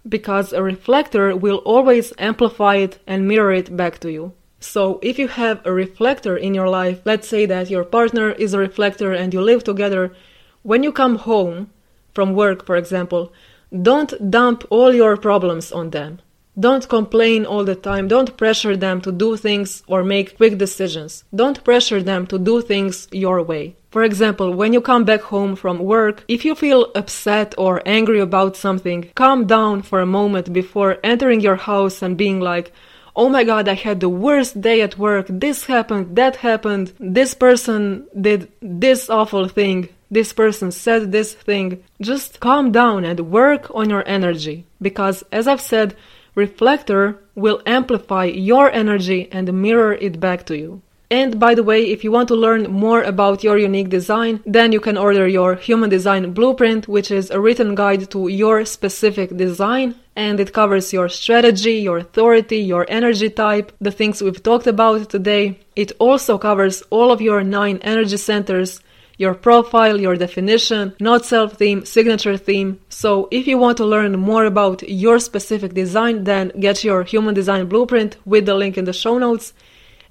Because 0.07 0.53
a 0.53 0.63
reflector 0.63 1.35
will 1.35 1.63
always 1.65 2.13
amplify 2.19 2.75
it 2.75 2.99
and 3.07 3.27
mirror 3.27 3.55
it 3.55 3.75
back 3.75 3.99
to 4.01 4.13
you. 4.13 4.35
So, 4.61 4.99
if 5.03 5.19
you 5.19 5.29
have 5.29 5.65
a 5.65 5.73
reflector 5.73 6.37
in 6.37 6.53
your 6.53 6.69
life, 6.69 7.01
let's 7.07 7.27
say 7.27 7.47
that 7.47 7.71
your 7.71 7.85
partner 7.85 8.33
is 8.33 8.53
a 8.53 8.59
reflector 8.59 9.15
and 9.15 9.33
you 9.33 9.41
live 9.41 9.65
together, 9.65 10.15
when 10.61 10.83
you 10.83 10.93
come 10.93 11.17
home 11.17 11.71
from 12.13 12.35
work, 12.35 12.67
for 12.67 12.77
example, 12.77 13.33
don't 13.73 14.31
dump 14.31 14.65
all 14.69 14.93
your 14.93 15.17
problems 15.17 15.73
on 15.73 15.89
them. 15.91 16.21
Don't 16.59 16.89
complain 16.89 17.45
all 17.45 17.65
the 17.65 17.75
time. 17.75 18.07
Don't 18.09 18.37
pressure 18.37 18.77
them 18.77 19.01
to 19.01 19.11
do 19.11 19.37
things 19.37 19.83
or 19.87 20.05
make 20.05 20.37
quick 20.37 20.57
decisions. 20.59 21.25
Don't 21.35 21.65
pressure 21.65 22.03
them 22.03 22.27
to 22.29 22.39
do 22.39 22.63
things 22.63 23.09
your 23.11 23.43
way. 23.43 23.75
For 23.91 24.03
example, 24.03 24.53
when 24.53 24.73
you 24.73 24.81
come 24.81 25.05
back 25.05 25.21
home 25.21 25.57
from 25.57 25.79
work, 25.79 26.25
if 26.29 26.45
you 26.45 26.55
feel 26.55 26.91
upset 26.95 27.55
or 27.59 27.83
angry 27.87 28.21
about 28.21 28.57
something, 28.57 29.11
calm 29.15 29.47
down 29.47 29.83
for 29.83 30.01
a 30.01 30.07
moment 30.07 30.53
before 30.53 30.99
entering 31.05 31.41
your 31.41 31.57
house 31.57 32.03
and 32.03 32.17
being 32.17 32.41
like, 32.41 32.73
oh 33.17 33.29
my 33.29 33.45
god, 33.45 33.69
I 33.69 33.75
had 33.75 34.01
the 34.01 34.09
worst 34.09 34.61
day 34.61 34.81
at 34.81 34.99
work, 34.99 35.27
this 35.29 35.67
happened, 35.67 36.17
that 36.17 36.37
happened, 36.37 36.93
this 36.99 37.35
person 37.35 38.07
did 38.21 38.51
this 38.61 39.09
awful 39.09 39.47
thing, 39.49 39.89
this 40.11 40.33
person 40.33 40.71
said 40.71 41.13
this 41.13 41.35
thing. 41.35 41.83
Just 42.01 42.41
calm 42.41 42.73
down 42.73 43.05
and 43.05 43.31
work 43.31 43.71
on 43.75 43.91
your 43.91 44.07
energy. 44.07 44.65
Because, 44.81 45.25
as 45.33 45.49
I've 45.49 45.61
said, 45.61 45.97
reflector 46.35 47.19
will 47.35 47.63
amplify 47.67 48.25
your 48.25 48.71
energy 48.71 49.29
and 49.31 49.53
mirror 49.53 49.95
it 49.95 50.21
back 50.21 50.47
to 50.47 50.57
you. 50.57 50.83
And 51.11 51.39
by 51.39 51.55
the 51.55 51.63
way, 51.63 51.85
if 51.85 52.03
you 52.03 52.11
want 52.11 52.29
to 52.29 52.35
learn 52.35 52.73
more 52.73 53.03
about 53.03 53.45
your 53.45 53.59
unique 53.59 53.91
design, 53.91 54.41
then 54.47 54.73
you 54.73 54.81
can 54.81 54.97
order 54.97 55.29
your 55.29 55.55
Human 55.55 55.91
Design 55.91 56.33
Blueprint, 56.33 56.89
which 56.89 57.11
is 57.11 57.31
a 57.31 57.39
written 57.39 57.75
guide 57.75 58.11
to 58.11 58.29
your 58.29 58.65
specific 58.65 59.37
design. 59.37 59.95
And 60.17 60.41
it 60.41 60.53
covers 60.53 60.93
your 60.93 61.09
strategy, 61.09 61.75
your 61.75 61.99
authority, 61.99 62.59
your 62.59 62.87
energy 62.89 63.31
type, 63.31 63.71
the 63.81 63.91
things 63.93 64.23
we've 64.23 64.43
talked 64.43 64.67
about 64.67 65.11
today. 65.11 65.61
It 65.77 65.93
also 65.99 66.39
covers 66.39 66.83
all 66.91 67.13
of 67.13 67.21
your 67.21 67.45
nine 67.45 67.79
energy 67.83 68.17
centers, 68.17 68.81
your 69.17 69.35
profile, 69.35 70.01
your 70.01 70.17
definition, 70.17 70.95
not 71.01 71.25
self 71.25 71.55
theme, 71.55 71.85
signature 71.85 72.37
theme. 72.37 72.81
So, 72.89 73.29
if 73.31 73.47
you 73.47 73.59
want 73.59 73.77
to 73.79 73.87
learn 73.87 74.19
more 74.19 74.45
about 74.45 74.89
your 74.89 75.19
specific 75.19 75.75
design, 75.75 76.25
then 76.25 76.53
get 76.59 76.85
your 76.85 77.05
Human 77.05 77.35
Design 77.35 77.67
Blueprint 77.67 78.17
with 78.25 78.47
the 78.47 78.55
link 78.55 78.77
in 78.77 78.85
the 78.85 78.93
show 78.93 79.19
notes. 79.19 79.53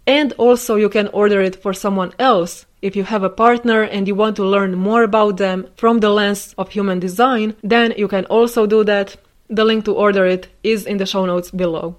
And 0.06 0.34
also, 0.34 0.76
you 0.76 0.90
can 0.90 1.08
order 1.10 1.42
it 1.42 1.62
for 1.62 1.74
someone 1.74 2.14
else. 2.20 2.66
If 2.82 2.96
you 2.96 3.06
have 3.06 3.24
a 3.24 3.30
partner 3.30 3.84
and 3.84 4.08
you 4.08 4.16
want 4.16 4.36
to 4.36 4.44
learn 4.44 4.76
more 4.76 5.04
about 5.04 5.38
them 5.38 5.68
from 5.78 6.00
the 6.00 6.10
lens 6.10 6.54
of 6.58 6.70
human 6.70 7.00
design, 7.00 7.56
then 7.64 7.94
you 7.98 8.10
can 8.10 8.26
also 8.26 8.66
do 8.66 8.84
that. 8.84 9.16
The 9.50 9.64
link 9.64 9.86
to 9.86 9.94
order 9.94 10.26
it 10.26 10.48
is 10.64 10.86
in 10.86 10.98
the 10.98 11.06
show 11.06 11.26
notes 11.26 11.52
below. 11.52 11.96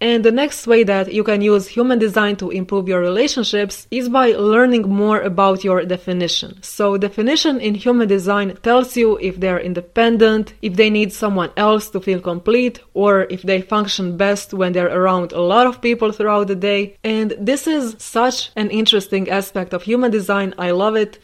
And 0.00 0.24
the 0.24 0.30
next 0.30 0.66
way 0.66 0.84
that 0.84 1.12
you 1.12 1.24
can 1.24 1.42
use 1.42 1.66
human 1.66 1.98
design 1.98 2.36
to 2.36 2.50
improve 2.50 2.88
your 2.88 3.00
relationships 3.00 3.86
is 3.90 4.08
by 4.08 4.28
learning 4.32 4.88
more 4.88 5.20
about 5.20 5.64
your 5.64 5.84
definition. 5.84 6.62
So, 6.62 6.96
definition 6.96 7.60
in 7.60 7.74
human 7.74 8.06
design 8.06 8.56
tells 8.62 8.96
you 8.96 9.18
if 9.18 9.40
they're 9.40 9.58
independent, 9.58 10.54
if 10.62 10.76
they 10.76 10.88
need 10.88 11.12
someone 11.12 11.50
else 11.56 11.90
to 11.90 12.00
feel 12.00 12.20
complete, 12.20 12.80
or 12.94 13.26
if 13.30 13.42
they 13.42 13.60
function 13.60 14.16
best 14.16 14.54
when 14.54 14.72
they're 14.72 14.96
around 15.00 15.32
a 15.32 15.40
lot 15.40 15.66
of 15.66 15.82
people 15.82 16.12
throughout 16.12 16.46
the 16.46 16.56
day. 16.56 16.96
And 17.02 17.34
this 17.38 17.66
is 17.66 17.96
such 17.98 18.50
an 18.54 18.70
interesting 18.70 19.28
aspect 19.28 19.72
of 19.72 19.82
human 19.82 20.12
design. 20.12 20.54
I 20.58 20.70
love 20.70 20.94
it 20.94 21.18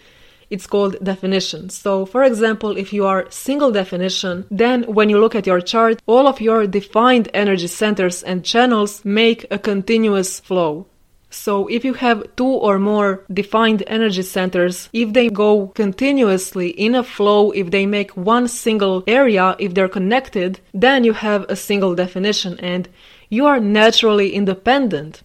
it's 0.54 0.68
called 0.74 1.02
definition. 1.02 1.68
So, 1.68 2.06
for 2.06 2.22
example, 2.22 2.76
if 2.76 2.92
you 2.92 3.04
are 3.12 3.30
single 3.30 3.72
definition, 3.72 4.46
then 4.50 4.84
when 4.96 5.08
you 5.10 5.18
look 5.18 5.34
at 5.34 5.48
your 5.50 5.60
chart, 5.60 6.00
all 6.06 6.26
of 6.28 6.40
your 6.40 6.66
defined 6.66 7.28
energy 7.34 7.66
centers 7.66 8.22
and 8.22 8.44
channels 8.52 9.04
make 9.04 9.40
a 9.50 9.58
continuous 9.58 10.30
flow. 10.38 10.86
So, 11.28 11.66
if 11.66 11.84
you 11.84 11.94
have 11.94 12.28
two 12.36 12.54
or 12.66 12.78
more 12.78 13.24
defined 13.40 13.82
energy 13.88 14.22
centers, 14.22 14.88
if 14.92 15.12
they 15.12 15.28
go 15.28 15.72
continuously 15.74 16.68
in 16.86 16.94
a 16.94 17.02
flow, 17.02 17.50
if 17.50 17.66
they 17.72 17.86
make 17.86 18.16
one 18.16 18.46
single 18.46 19.02
area, 19.08 19.56
if 19.58 19.74
they're 19.74 19.96
connected, 19.98 20.60
then 20.72 21.02
you 21.02 21.14
have 21.14 21.42
a 21.48 21.56
single 21.56 21.96
definition 21.96 22.52
and 22.60 22.88
you 23.28 23.44
are 23.46 23.58
naturally 23.58 24.28
independent. 24.32 25.22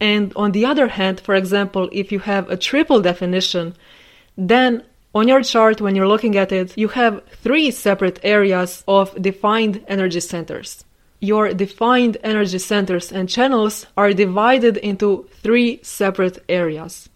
And 0.00 0.32
on 0.36 0.52
the 0.52 0.64
other 0.64 0.86
hand, 0.86 1.18
for 1.18 1.34
example, 1.34 1.88
if 1.90 2.12
you 2.12 2.20
have 2.20 2.48
a 2.48 2.56
triple 2.56 3.00
definition, 3.00 3.74
then 4.38 4.84
on 5.14 5.26
your 5.26 5.42
chart, 5.42 5.80
when 5.80 5.96
you're 5.96 6.06
looking 6.06 6.36
at 6.36 6.52
it, 6.52 6.78
you 6.78 6.88
have 6.88 7.24
three 7.42 7.72
separate 7.72 8.20
areas 8.22 8.84
of 8.86 9.20
defined 9.20 9.84
energy 9.88 10.20
centers. 10.20 10.84
Your 11.20 11.52
defined 11.52 12.16
energy 12.22 12.58
centers 12.58 13.10
and 13.10 13.28
channels 13.28 13.86
are 13.96 14.12
divided 14.12 14.76
into 14.76 15.28
three 15.42 15.80
separate 15.82 16.38
areas. 16.48 17.08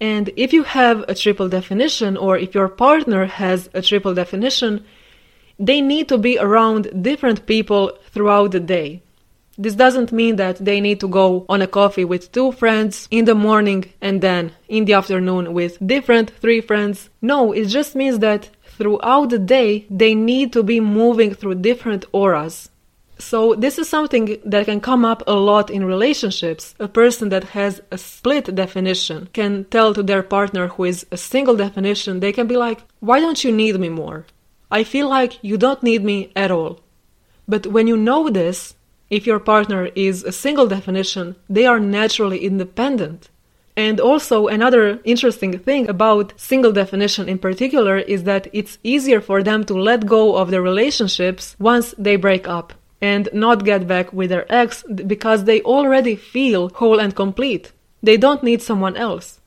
And 0.00 0.30
if 0.36 0.54
you 0.54 0.62
have 0.62 1.04
a 1.06 1.14
triple 1.14 1.50
definition, 1.50 2.16
or 2.16 2.38
if 2.38 2.54
your 2.54 2.68
partner 2.68 3.26
has 3.26 3.68
a 3.74 3.82
triple 3.82 4.14
definition, 4.14 4.84
they 5.58 5.82
need 5.82 6.08
to 6.08 6.18
be 6.18 6.38
around 6.38 7.02
different 7.02 7.46
people 7.46 7.92
throughout 8.10 8.52
the 8.52 8.60
day. 8.60 9.03
This 9.56 9.74
doesn't 9.74 10.10
mean 10.10 10.36
that 10.36 10.56
they 10.56 10.80
need 10.80 10.98
to 11.00 11.08
go 11.08 11.46
on 11.48 11.62
a 11.62 11.66
coffee 11.66 12.04
with 12.04 12.32
two 12.32 12.50
friends 12.52 13.06
in 13.10 13.24
the 13.24 13.34
morning 13.36 13.92
and 14.00 14.20
then 14.20 14.52
in 14.68 14.84
the 14.84 14.94
afternoon 14.94 15.52
with 15.52 15.78
different 15.86 16.30
three 16.40 16.60
friends. 16.60 17.08
No, 17.22 17.52
it 17.52 17.66
just 17.66 17.94
means 17.94 18.18
that 18.18 18.50
throughout 18.64 19.30
the 19.30 19.38
day 19.38 19.86
they 19.88 20.14
need 20.14 20.52
to 20.54 20.62
be 20.62 20.80
moving 20.80 21.34
through 21.34 21.56
different 21.56 22.04
auras. 22.12 22.70
So, 23.16 23.54
this 23.54 23.78
is 23.78 23.88
something 23.88 24.38
that 24.44 24.66
can 24.66 24.80
come 24.80 25.04
up 25.04 25.22
a 25.28 25.34
lot 25.34 25.70
in 25.70 25.84
relationships. 25.84 26.74
A 26.80 26.88
person 26.88 27.28
that 27.28 27.44
has 27.44 27.80
a 27.92 27.96
split 27.96 28.52
definition 28.52 29.28
can 29.32 29.66
tell 29.66 29.94
to 29.94 30.02
their 30.02 30.24
partner 30.24 30.66
who 30.66 30.84
is 30.84 31.06
a 31.12 31.16
single 31.16 31.54
definition, 31.54 32.18
they 32.18 32.32
can 32.32 32.48
be 32.48 32.56
like, 32.56 32.80
Why 32.98 33.20
don't 33.20 33.44
you 33.44 33.52
need 33.52 33.78
me 33.78 33.88
more? 33.88 34.26
I 34.68 34.82
feel 34.82 35.08
like 35.08 35.38
you 35.42 35.56
don't 35.56 35.82
need 35.84 36.02
me 36.02 36.32
at 36.34 36.50
all. 36.50 36.80
But 37.46 37.68
when 37.68 37.86
you 37.86 37.96
know 37.96 38.28
this, 38.28 38.74
if 39.14 39.28
your 39.28 39.38
partner 39.38 39.82
is 39.94 40.24
a 40.24 40.32
single 40.32 40.66
definition, 40.66 41.36
they 41.48 41.66
are 41.66 41.78
naturally 41.78 42.40
independent. 42.44 43.30
And 43.76 44.00
also, 44.00 44.48
another 44.48 44.98
interesting 45.04 45.56
thing 45.58 45.88
about 45.88 46.32
single 46.36 46.72
definition 46.72 47.28
in 47.28 47.38
particular 47.38 47.98
is 47.98 48.24
that 48.24 48.48
it's 48.52 48.78
easier 48.82 49.20
for 49.20 49.40
them 49.42 49.62
to 49.66 49.74
let 49.74 50.06
go 50.06 50.36
of 50.36 50.50
their 50.50 50.62
relationships 50.62 51.54
once 51.60 51.94
they 51.96 52.16
break 52.16 52.48
up 52.48 52.72
and 53.00 53.28
not 53.32 53.64
get 53.64 53.86
back 53.86 54.12
with 54.12 54.30
their 54.30 54.46
ex 54.52 54.84
because 55.14 55.44
they 55.44 55.60
already 55.62 56.16
feel 56.16 56.70
whole 56.70 56.98
and 56.98 57.14
complete. 57.14 57.72
They 58.02 58.16
don't 58.16 58.42
need 58.42 58.62
someone 58.62 58.96
else. 58.96 59.40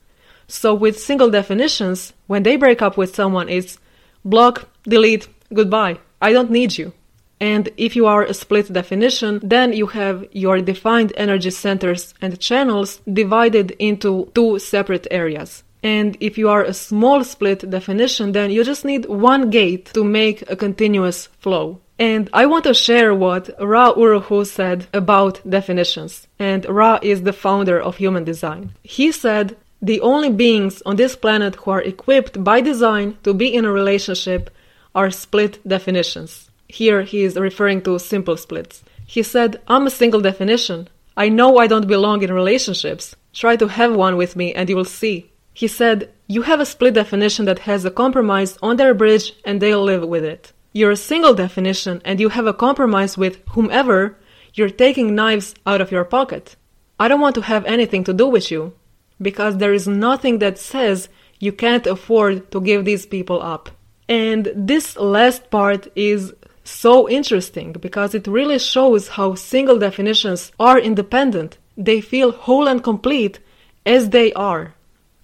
So, 0.46 0.72
with 0.74 0.98
single 1.08 1.30
definitions, 1.30 2.14
when 2.26 2.42
they 2.42 2.56
break 2.56 2.80
up 2.80 2.96
with 2.96 3.14
someone, 3.14 3.48
it's 3.50 3.78
block, 4.24 4.68
delete, 4.84 5.28
goodbye. 5.52 5.98
I 6.22 6.32
don't 6.32 6.50
need 6.50 6.78
you. 6.78 6.92
And 7.40 7.68
if 7.76 7.94
you 7.94 8.06
are 8.06 8.24
a 8.24 8.34
split 8.34 8.72
definition, 8.72 9.40
then 9.42 9.72
you 9.72 9.86
have 9.86 10.26
your 10.32 10.60
defined 10.60 11.12
energy 11.16 11.50
centers 11.50 12.14
and 12.20 12.40
channels 12.40 13.00
divided 13.12 13.72
into 13.78 14.30
two 14.34 14.58
separate 14.58 15.06
areas. 15.10 15.62
And 15.82 16.16
if 16.20 16.36
you 16.36 16.48
are 16.48 16.64
a 16.64 16.74
small 16.74 17.22
split 17.22 17.70
definition, 17.70 18.32
then 18.32 18.50
you 18.50 18.64
just 18.64 18.84
need 18.84 19.06
one 19.06 19.50
gate 19.50 19.86
to 19.94 20.02
make 20.02 20.42
a 20.50 20.56
continuous 20.56 21.28
flow. 21.38 21.80
And 22.00 22.28
I 22.32 22.46
want 22.46 22.64
to 22.64 22.74
share 22.74 23.14
what 23.14 23.50
Ra 23.60 23.92
Uru 23.96 24.20
Hu 24.20 24.44
said 24.44 24.86
about 24.92 25.40
definitions. 25.48 26.26
And 26.38 26.64
Ra 26.68 26.98
is 27.02 27.22
the 27.22 27.32
founder 27.32 27.80
of 27.80 27.96
human 27.96 28.24
design. 28.24 28.72
He 28.82 29.12
said, 29.12 29.56
the 29.80 30.00
only 30.00 30.30
beings 30.30 30.82
on 30.84 30.96
this 30.96 31.14
planet 31.14 31.54
who 31.56 31.70
are 31.70 31.82
equipped 31.82 32.42
by 32.42 32.60
design 32.60 33.16
to 33.22 33.32
be 33.32 33.54
in 33.54 33.64
a 33.64 33.72
relationship 33.72 34.50
are 34.94 35.10
split 35.10 35.60
definitions. 35.66 36.47
Here 36.68 37.02
he 37.02 37.22
is 37.22 37.36
referring 37.36 37.82
to 37.82 37.98
simple 37.98 38.36
splits. 38.36 38.84
He 39.06 39.22
said, 39.22 39.60
I'm 39.66 39.86
a 39.86 39.90
single 39.90 40.20
definition. 40.20 40.88
I 41.16 41.28
know 41.30 41.58
I 41.58 41.66
don't 41.66 41.88
belong 41.88 42.22
in 42.22 42.32
relationships. 42.32 43.16
Try 43.32 43.56
to 43.56 43.68
have 43.68 43.94
one 43.94 44.16
with 44.16 44.36
me 44.36 44.52
and 44.52 44.68
you 44.68 44.76
will 44.76 44.84
see. 44.84 45.32
He 45.54 45.66
said, 45.66 46.12
You 46.28 46.42
have 46.42 46.60
a 46.60 46.66
split 46.66 46.94
definition 46.94 47.46
that 47.46 47.60
has 47.60 47.84
a 47.84 47.90
compromise 47.90 48.58
on 48.62 48.76
their 48.76 48.94
bridge 48.94 49.32
and 49.44 49.60
they'll 49.60 49.82
live 49.82 50.06
with 50.06 50.24
it. 50.24 50.52
You're 50.72 50.92
a 50.92 50.96
single 50.96 51.34
definition 51.34 52.02
and 52.04 52.20
you 52.20 52.28
have 52.28 52.46
a 52.46 52.52
compromise 52.52 53.18
with 53.18 53.40
whomever, 53.50 54.16
you're 54.54 54.70
taking 54.70 55.14
knives 55.14 55.54
out 55.66 55.80
of 55.80 55.90
your 55.90 56.04
pocket. 56.04 56.54
I 57.00 57.08
don't 57.08 57.20
want 57.20 57.34
to 57.36 57.42
have 57.42 57.64
anything 57.64 58.04
to 58.04 58.12
do 58.12 58.26
with 58.26 58.50
you 58.50 58.74
because 59.20 59.56
there 59.56 59.72
is 59.72 59.88
nothing 59.88 60.38
that 60.38 60.58
says 60.58 61.08
you 61.40 61.52
can't 61.52 61.86
afford 61.86 62.50
to 62.52 62.60
give 62.60 62.84
these 62.84 63.06
people 63.06 63.42
up. 63.42 63.70
And 64.08 64.52
this 64.54 64.96
last 64.96 65.50
part 65.50 65.88
is 65.94 66.32
so 66.68 67.08
interesting 67.08 67.72
because 67.72 68.14
it 68.14 68.26
really 68.26 68.58
shows 68.58 69.08
how 69.08 69.34
single 69.34 69.78
definitions 69.78 70.52
are 70.60 70.78
independent. 70.78 71.58
They 71.76 72.00
feel 72.00 72.32
whole 72.32 72.68
and 72.68 72.82
complete 72.82 73.38
as 73.86 74.10
they 74.10 74.32
are. 74.34 74.74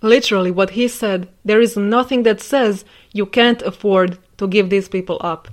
Literally, 0.03 0.51
what 0.51 0.71
he 0.71 0.89
said, 0.89 1.29
there 1.45 1.61
is 1.61 1.77
nothing 1.77 2.25
that 2.25 2.41
says 2.41 2.85
you 3.13 3.27
can't 3.27 3.63
afford 3.63 4.19
to 4.39 4.47
give 4.47 4.71
these 4.71 4.89
people 4.89 5.19
up. 5.21 5.49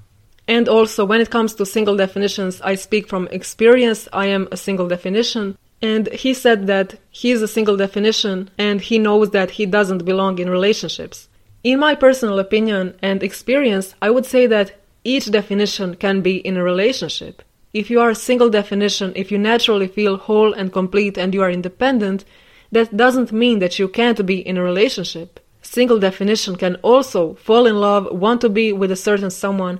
And 0.48 0.68
also, 0.68 1.06
when 1.06 1.22
it 1.22 1.30
comes 1.30 1.56
to 1.56 1.66
single 1.66 1.96
definitions, 1.96 2.62
I 2.62 2.76
speak 2.76 3.08
from 3.08 3.28
experience. 3.32 4.10
I 4.12 4.26
am 4.26 4.48
a 4.52 4.58
single 4.58 4.88
definition. 4.88 5.58
And 5.82 6.08
he 6.10 6.34
said 6.34 6.68
that 6.68 7.00
he 7.10 7.32
is 7.32 7.42
a 7.42 7.48
single 7.48 7.78
definition 7.78 8.50
and 8.58 8.82
he 8.82 9.00
knows 9.00 9.32
that 9.32 9.52
he 9.52 9.66
doesn't 9.66 10.06
belong 10.06 10.40
in 10.40 10.50
relationships. 10.50 11.30
In 11.64 11.80
my 11.80 11.96
personal 11.96 12.40
opinion 12.40 12.96
and 13.02 13.24
experience, 13.24 13.96
I 14.02 14.10
would 14.10 14.26
say 14.26 14.46
that 14.48 14.76
each 15.04 15.32
definition 15.32 15.96
can 15.96 16.22
be 16.22 16.38
in 16.38 16.58
a 16.58 16.64
relationship. 16.64 17.42
If 17.74 17.90
you 17.90 18.00
are 18.02 18.10
a 18.10 18.16
single 18.16 18.50
definition, 18.50 19.14
if 19.16 19.32
you 19.32 19.38
naturally 19.38 19.88
feel 19.88 20.18
whole 20.18 20.54
and 20.54 20.74
complete 20.74 21.18
and 21.18 21.34
you 21.34 21.42
are 21.42 21.52
independent, 21.52 22.26
that 22.72 22.96
doesn't 22.96 23.32
mean 23.32 23.60
that 23.60 23.80
you 23.80 23.88
can't 23.88 24.26
be 24.26 24.46
in 24.46 24.58
a 24.58 24.64
relationship 24.64 25.40
single 25.62 26.00
definition 26.00 26.56
can 26.56 26.76
also 26.78 27.36
fall 27.36 27.66
in 27.66 27.76
love, 27.80 28.08
want 28.12 28.42
to 28.42 28.50
be 28.50 28.74
with 28.74 28.92
a 28.92 28.96
certain 28.96 29.30
someone. 29.30 29.80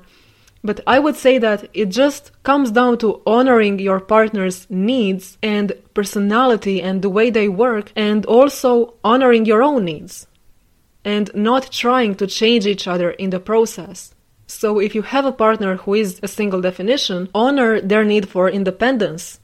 But 0.64 0.80
I 0.86 1.00
would 1.00 1.16
say 1.16 1.40
that 1.40 1.70
it 1.74 1.90
just 1.90 2.32
comes 2.44 2.70
down 2.72 3.00
to 3.00 3.22
honoring 3.26 3.80
your 3.80 4.00
partner's 4.00 4.68
needs 4.70 5.38
and 5.42 5.74
personality 5.94 6.82
and 6.82 7.02
the 7.02 7.10
way 7.10 7.32
they 7.32 7.50
work, 7.50 7.92
and 7.96 8.26
also 8.28 8.94
honoring 9.04 9.46
your 9.46 9.64
own 9.64 9.86
needs. 9.86 10.28
And 11.04 11.32
not 11.34 11.72
trying 11.72 12.14
to 12.16 12.28
change 12.28 12.68
each 12.68 12.88
other 12.88 13.10
in 13.10 13.32
the 13.32 13.40
process. 13.40 14.14
So, 14.54 14.80
if 14.80 14.94
you 14.94 15.04
have 15.04 15.26
a 15.26 15.32
partner 15.32 15.78
who 15.78 15.94
is 15.94 16.20
a 16.22 16.28
single 16.28 16.60
definition, 16.60 17.30
honor 17.34 17.80
their 17.80 18.04
need 18.04 18.28
for 18.28 18.50
independence. 18.50 19.40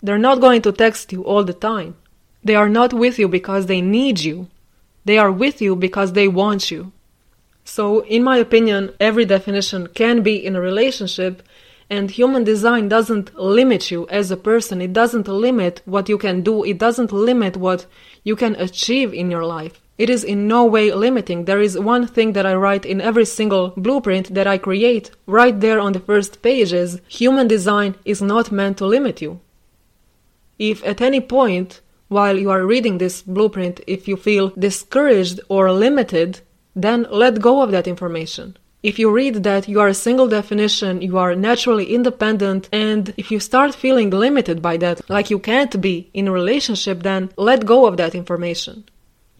They're 0.00 0.26
not 0.28 0.40
going 0.40 0.62
to 0.62 0.70
text 0.70 1.12
you 1.12 1.24
all 1.24 1.42
the 1.42 1.52
time. 1.52 1.96
They 2.44 2.54
are 2.54 2.68
not 2.68 2.92
with 2.92 3.18
you 3.18 3.26
because 3.26 3.66
they 3.66 3.80
need 3.80 4.20
you. 4.20 4.48
They 5.04 5.18
are 5.18 5.32
with 5.32 5.60
you 5.60 5.74
because 5.74 6.12
they 6.12 6.28
want 6.28 6.70
you. 6.70 6.92
So, 7.64 8.04
in 8.04 8.22
my 8.22 8.36
opinion, 8.36 8.92
every 9.00 9.24
definition 9.24 9.88
can 9.88 10.22
be 10.22 10.36
in 10.36 10.54
a 10.54 10.60
relationship, 10.60 11.42
and 11.90 12.08
human 12.08 12.44
design 12.44 12.88
doesn't 12.88 13.34
limit 13.36 13.90
you 13.90 14.06
as 14.08 14.30
a 14.30 14.36
person. 14.36 14.80
It 14.80 14.92
doesn't 14.92 15.26
limit 15.26 15.82
what 15.84 16.08
you 16.08 16.16
can 16.16 16.42
do, 16.42 16.62
it 16.62 16.78
doesn't 16.78 17.12
limit 17.12 17.56
what 17.56 17.86
you 18.22 18.36
can 18.36 18.54
achieve 18.54 19.12
in 19.12 19.32
your 19.32 19.44
life. 19.44 19.83
It 19.96 20.10
is 20.10 20.24
in 20.24 20.48
no 20.48 20.64
way 20.64 20.92
limiting. 20.92 21.44
There 21.44 21.60
is 21.60 21.78
one 21.78 22.06
thing 22.08 22.32
that 22.32 22.46
I 22.46 22.54
write 22.54 22.84
in 22.84 23.00
every 23.00 23.24
single 23.24 23.72
blueprint 23.76 24.34
that 24.34 24.46
I 24.46 24.58
create, 24.58 25.12
right 25.26 25.58
there 25.58 25.78
on 25.78 25.92
the 25.92 26.00
first 26.00 26.42
pages. 26.42 27.00
human 27.06 27.46
design 27.46 27.94
is 28.04 28.20
not 28.20 28.50
meant 28.50 28.78
to 28.78 28.86
limit 28.86 29.22
you. 29.22 29.40
If 30.58 30.84
at 30.84 31.00
any 31.00 31.20
point 31.20 31.80
while 32.08 32.36
you 32.36 32.50
are 32.50 32.66
reading 32.66 32.98
this 32.98 33.22
blueprint, 33.22 33.80
if 33.86 34.08
you 34.08 34.16
feel 34.16 34.52
discouraged 34.58 35.40
or 35.48 35.70
limited, 35.70 36.40
then 36.74 37.06
let 37.10 37.40
go 37.40 37.62
of 37.62 37.70
that 37.70 37.86
information. 37.86 38.56
If 38.82 38.98
you 38.98 39.10
read 39.10 39.44
that 39.44 39.68
you 39.68 39.80
are 39.80 39.88
a 39.88 39.94
single 39.94 40.28
definition, 40.28 41.00
you 41.00 41.16
are 41.18 41.34
naturally 41.34 41.94
independent, 41.94 42.68
and 42.70 43.14
if 43.16 43.30
you 43.30 43.40
start 43.40 43.74
feeling 43.74 44.10
limited 44.10 44.60
by 44.60 44.76
that, 44.78 45.08
like 45.08 45.30
you 45.30 45.38
can't 45.38 45.80
be 45.80 46.10
in 46.12 46.28
a 46.28 46.32
relationship, 46.32 47.02
then 47.02 47.30
let 47.36 47.64
go 47.64 47.86
of 47.86 47.96
that 47.96 48.14
information. 48.14 48.84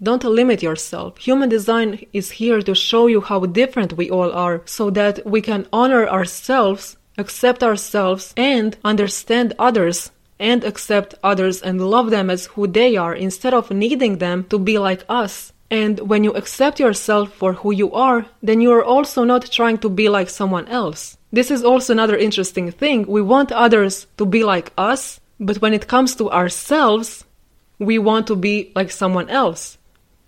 Don't 0.03 0.25
limit 0.25 0.63
yourself. 0.63 1.19
Human 1.19 1.49
design 1.49 2.05
is 2.13 2.33
here 2.33 2.61
to 2.63 2.75
show 2.75 3.07
you 3.07 3.21
how 3.21 3.41
different 3.47 3.97
we 3.97 4.11
all 4.11 4.33
are 4.33 4.63
so 4.65 4.91
that 4.91 5.25
we 5.25 5.41
can 5.41 5.67
honor 5.73 6.07
ourselves, 6.09 6.97
accept 7.17 7.63
ourselves, 7.63 8.35
and 8.37 8.77
understand 8.85 9.55
others 9.59 10.11
and 10.39 10.65
accept 10.65 11.15
others 11.23 11.63
and 11.63 11.81
love 11.81 12.11
them 12.11 12.29
as 12.29 12.47
who 12.47 12.67
they 12.67 12.97
are 12.97 13.15
instead 13.15 13.55
of 13.55 13.71
needing 13.71 14.19
them 14.19 14.45
to 14.51 14.59
be 14.59 14.79
like 14.79 15.05
us. 15.09 15.53
And 15.71 16.01
when 16.01 16.25
you 16.25 16.33
accept 16.33 16.81
yourself 16.81 17.33
for 17.33 17.55
who 17.55 17.73
you 17.73 17.93
are, 17.93 18.27
then 18.43 18.61
you 18.61 18.73
are 18.73 18.85
also 18.85 19.25
not 19.25 19.51
trying 19.51 19.79
to 19.79 19.89
be 19.89 20.09
like 20.09 20.29
someone 20.29 20.69
else. 20.69 21.17
This 21.33 21.51
is 21.51 21.65
also 21.65 21.93
another 21.93 22.17
interesting 22.17 22.71
thing. 22.71 23.07
We 23.07 23.23
want 23.23 23.53
others 23.53 24.07
to 24.19 24.27
be 24.27 24.45
like 24.45 24.73
us, 24.77 25.21
but 25.41 25.61
when 25.63 25.73
it 25.73 25.89
comes 25.89 26.15
to 26.17 26.31
ourselves, 26.31 27.25
we 27.79 27.99
want 27.99 28.27
to 28.27 28.37
be 28.37 28.73
like 28.77 28.91
someone 28.91 29.29
else. 29.31 29.79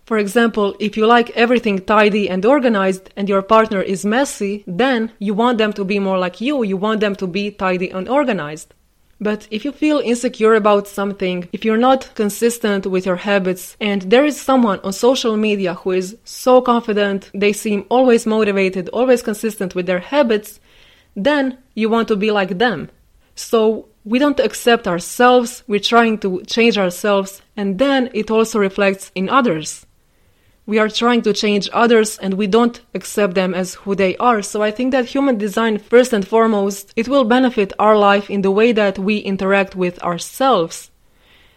For 0.06 0.18
example, 0.18 0.76
if 0.78 0.96
you 0.96 1.04
like 1.04 1.30
everything 1.30 1.80
tidy 1.80 2.30
and 2.30 2.44
organized 2.46 3.10
and 3.16 3.28
your 3.28 3.42
partner 3.42 3.82
is 3.82 4.04
messy, 4.04 4.62
then 4.64 5.10
you 5.18 5.34
want 5.34 5.58
them 5.58 5.72
to 5.72 5.84
be 5.84 5.98
more 5.98 6.16
like 6.16 6.40
you, 6.40 6.62
you 6.62 6.76
want 6.76 7.00
them 7.00 7.16
to 7.16 7.26
be 7.26 7.50
tidy 7.50 7.90
and 7.90 8.08
organized. 8.08 8.72
But 9.20 9.48
if 9.50 9.64
you 9.64 9.72
feel 9.72 9.98
insecure 9.98 10.54
about 10.54 10.86
something, 10.86 11.48
if 11.52 11.64
you're 11.64 11.76
not 11.76 12.14
consistent 12.14 12.86
with 12.86 13.04
your 13.04 13.16
habits, 13.16 13.76
and 13.80 14.02
there 14.02 14.24
is 14.24 14.40
someone 14.40 14.78
on 14.84 14.92
social 14.92 15.36
media 15.36 15.74
who 15.74 15.90
is 15.90 16.16
so 16.22 16.60
confident, 16.60 17.28
they 17.34 17.52
seem 17.52 17.84
always 17.88 18.26
motivated, 18.26 18.88
always 18.90 19.22
consistent 19.22 19.74
with 19.74 19.86
their 19.86 19.98
habits, 19.98 20.60
then 21.16 21.58
you 21.74 21.88
want 21.88 22.06
to 22.08 22.16
be 22.16 22.30
like 22.30 22.58
them. 22.58 22.90
So 23.34 23.88
we 24.04 24.20
don't 24.20 24.38
accept 24.38 24.86
ourselves, 24.86 25.64
we're 25.66 25.80
trying 25.80 26.18
to 26.18 26.42
change 26.44 26.78
ourselves, 26.78 27.42
and 27.56 27.80
then 27.80 28.08
it 28.14 28.30
also 28.30 28.60
reflects 28.60 29.10
in 29.16 29.28
others 29.28 29.85
we 30.66 30.78
are 30.80 30.88
trying 30.88 31.22
to 31.22 31.32
change 31.32 31.70
others 31.72 32.18
and 32.18 32.34
we 32.34 32.48
don't 32.48 32.80
accept 32.92 33.34
them 33.34 33.54
as 33.54 33.74
who 33.74 33.94
they 33.94 34.16
are. 34.16 34.42
So 34.42 34.62
I 34.62 34.72
think 34.72 34.90
that 34.90 35.06
human 35.06 35.38
design, 35.38 35.78
first 35.78 36.12
and 36.12 36.26
foremost, 36.26 36.92
it 36.96 37.08
will 37.08 37.24
benefit 37.24 37.72
our 37.78 37.96
life 37.96 38.28
in 38.28 38.42
the 38.42 38.50
way 38.50 38.72
that 38.72 38.98
we 38.98 39.18
interact 39.18 39.76
with 39.76 40.02
ourselves, 40.02 40.90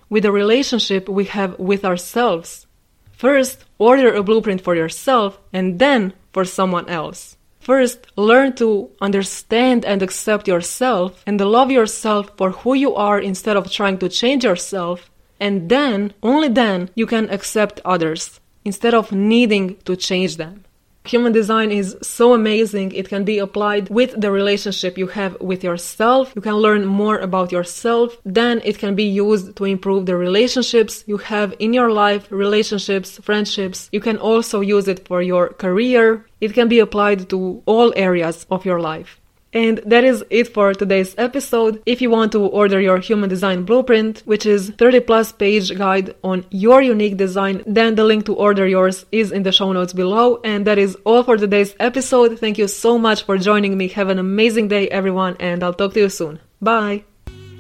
with 0.10 0.24
the 0.24 0.32
relationship 0.32 1.10
we 1.10 1.26
have 1.26 1.58
with 1.58 1.84
ourselves. 1.84 2.68
First, 3.12 3.66
order 3.80 4.14
a 4.14 4.24
blueprint 4.24 4.62
for 4.62 4.76
yourself 4.76 5.40
and 5.52 5.80
then 5.80 6.14
for 6.32 6.46
someone 6.46 6.88
else. 6.88 7.36
First, 7.60 8.08
learn 8.16 8.54
to 8.56 8.90
understand 9.02 9.86
and 9.86 10.02
accept 10.02 10.48
yourself 10.48 11.24
and 11.26 11.42
love 11.42 11.72
yourself 11.72 12.32
for 12.38 12.52
who 12.52 12.76
you 12.76 12.96
are 12.96 13.20
instead 13.20 13.58
of 13.58 13.72
trying 13.72 13.98
to 13.98 14.08
change 14.08 14.44
yourself. 14.44 15.10
And 15.40 15.68
then, 15.68 16.14
only 16.22 16.48
then, 16.48 16.90
you 16.96 17.06
can 17.06 17.30
accept 17.30 17.82
others 17.84 18.40
instead 18.66 18.94
of 18.94 19.12
needing 19.12 19.78
to 19.86 19.96
change 19.96 20.38
them. 20.38 20.66
Human 21.06 21.32
design 21.32 21.72
is 21.72 21.98
so 22.02 22.34
amazing. 22.34 22.92
It 22.92 23.10
can 23.10 23.24
be 23.24 23.40
applied 23.40 23.90
with 23.90 24.20
the 24.20 24.32
relationship 24.32 24.98
you 24.98 25.08
have 25.08 25.40
with 25.40 25.64
yourself. 25.64 26.34
You 26.36 26.42
can 26.42 26.56
learn 26.56 26.86
more 26.86 27.18
about 27.18 27.52
yourself. 27.52 28.18
Then 28.26 28.62
it 28.64 28.78
can 28.78 28.96
be 28.96 29.06
used 29.06 29.56
to 29.56 29.66
improve 29.66 30.06
the 30.06 30.18
relationships 30.18 31.04
you 31.08 31.18
have 31.18 31.56
in 31.58 31.74
your 31.74 31.92
life, 31.92 32.32
relationships, 32.32 33.18
friendships. 33.24 33.90
You 33.92 34.02
can 34.02 34.18
also 34.18 34.60
use 34.60 34.88
it 34.88 35.08
for 35.08 35.22
your 35.22 35.50
career. 35.50 36.26
It 36.42 36.54
can 36.54 36.68
be 36.68 36.80
applied 36.80 37.30
to 37.30 37.64
all 37.66 37.94
areas 37.96 38.46
of 38.52 38.66
your 38.66 38.80
life. 38.80 39.20
And 39.54 39.80
that 39.86 40.04
is 40.04 40.24
it 40.30 40.54
for 40.54 40.74
today's 40.74 41.16
episode. 41.18 41.82
If 41.86 42.02
you 42.02 42.10
want 42.10 42.32
to 42.34 42.46
order 42.46 42.80
your 42.80 43.00
human 43.00 43.30
design 43.30 43.64
blueprint, 43.64 44.22
which 44.26 44.46
is 44.46 44.70
30 44.78 45.00
plus 45.02 45.32
page 45.32 45.76
guide 45.78 46.16
on 46.24 46.46
your 46.52 46.82
unique 46.82 47.18
design, 47.18 47.64
then 47.66 47.96
the 47.96 48.04
link 48.04 48.26
to 48.26 48.36
order 48.36 48.68
yours 48.68 49.06
is 49.12 49.32
in 49.32 49.44
the 49.44 49.52
show 49.52 49.72
notes 49.72 49.94
below. 49.94 50.40
And 50.44 50.66
that 50.68 50.78
is 50.78 50.96
all 51.04 51.24
for 51.24 51.38
today's 51.38 51.76
episode. 51.80 52.40
Thank 52.40 52.58
you 52.58 52.68
so 52.68 52.98
much 52.98 53.24
for 53.24 53.38
joining 53.38 53.78
me. 53.78 53.88
Have 53.90 54.10
an 54.10 54.20
amazing 54.20 54.68
day, 54.68 54.88
everyone, 54.90 55.36
and 55.40 55.64
I'll 55.64 55.74
talk 55.74 55.94
to 55.94 56.00
you 56.02 56.10
soon. 56.10 56.40
Bye. 56.62 57.09